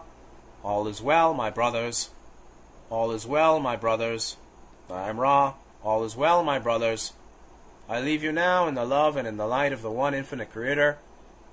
[0.67, 2.11] All is well, my brothers.
[2.91, 4.37] All is well, my brothers.
[4.91, 5.55] I am Ra.
[5.81, 7.13] All is well, my brothers.
[7.89, 10.51] I leave you now in the love and in the light of the one infinite
[10.51, 10.99] Creator.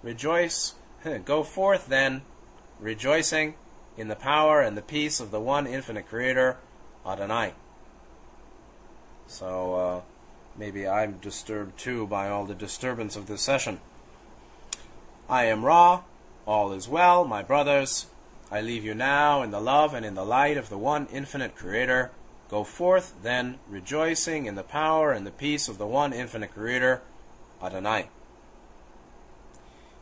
[0.01, 0.74] Rejoice.
[1.26, 2.24] Go forth then,
[2.80, 3.53] rejoicing
[3.97, 6.57] in the power and the peace of the one infinite Creator
[7.05, 7.53] Adonai.
[9.28, 10.01] So uh,
[10.57, 13.80] maybe I'm disturbed too by all the disturbance of this session.
[15.30, 16.01] I am Ra,
[16.47, 18.07] all is well, my brothers.
[18.54, 21.56] I leave you now in the love and in the light of the one infinite
[21.56, 22.12] Creator.
[22.51, 27.01] Go forth, then, rejoicing in the power and the peace of the one infinite Creator,
[27.64, 28.10] Adonai.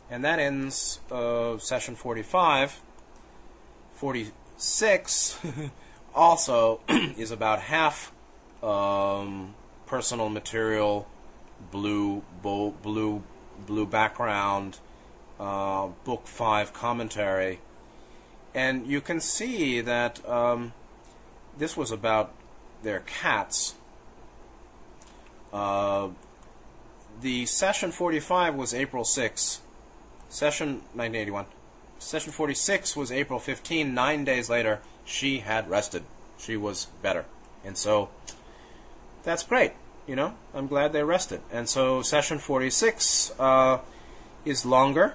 [0.09, 2.81] And that ends uh, session 45.
[3.93, 5.39] 46
[6.13, 8.11] also is about half
[8.61, 11.07] um, personal material,
[11.71, 13.23] blue, blue,
[13.65, 14.79] blue background,
[15.39, 17.61] uh, book five commentary,
[18.53, 20.73] and you can see that um,
[21.57, 22.33] this was about
[22.83, 23.75] their cats.
[25.53, 26.09] Uh,
[27.21, 29.61] the session 45 was April 6,
[30.29, 31.45] session 1981.
[31.99, 36.03] Session 46 was April 15, nine days later she had rested.
[36.37, 37.25] She was better.
[37.63, 38.09] And so
[39.23, 39.73] that's great.
[40.07, 41.41] You know, I'm glad they rested.
[41.51, 43.79] And so session 46 uh,
[44.45, 45.13] is longer,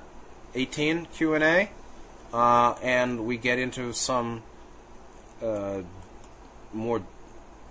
[0.54, 1.70] 18 Q and A,
[2.32, 4.42] uh, and we get into some
[5.42, 5.82] uh,
[6.72, 7.02] more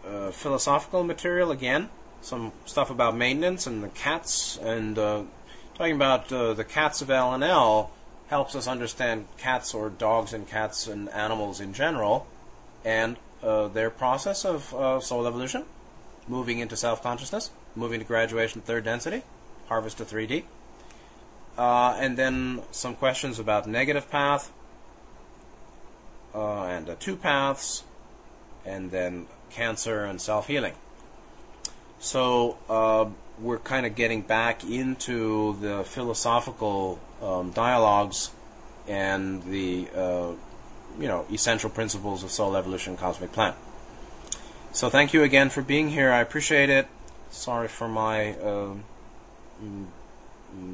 [0.05, 1.89] uh, philosophical material again.
[2.21, 5.23] Some stuff about maintenance and the cats, and uh,
[5.75, 7.91] talking about uh, the cats of L and L
[8.27, 12.25] helps us understand cats or dogs and cats and animals in general,
[12.83, 15.65] and uh, their process of soul evolution,
[16.27, 19.21] moving into self consciousness, moving to graduation third density,
[19.67, 20.45] harvest to 3D.
[21.57, 24.51] Uh, and then some questions about negative path,
[26.33, 27.83] uh, and uh, two paths,
[28.65, 30.73] and then cancer and self healing.
[31.99, 33.05] So uh,
[33.39, 38.31] we're kind of getting back into the philosophical um, dialogues
[38.87, 40.31] and the uh,
[40.99, 43.53] you know essential principles of soul evolution cosmic plan.
[44.71, 46.11] So thank you again for being here.
[46.11, 46.87] I appreciate it.
[47.29, 48.73] Sorry for my uh,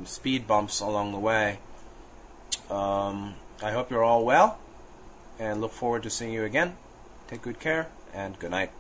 [0.06, 1.60] speed bumps along the way.
[2.70, 4.60] Um, I hope you're all well
[5.40, 6.78] and look forward to seeing you again.
[7.28, 8.72] Take good care and good night.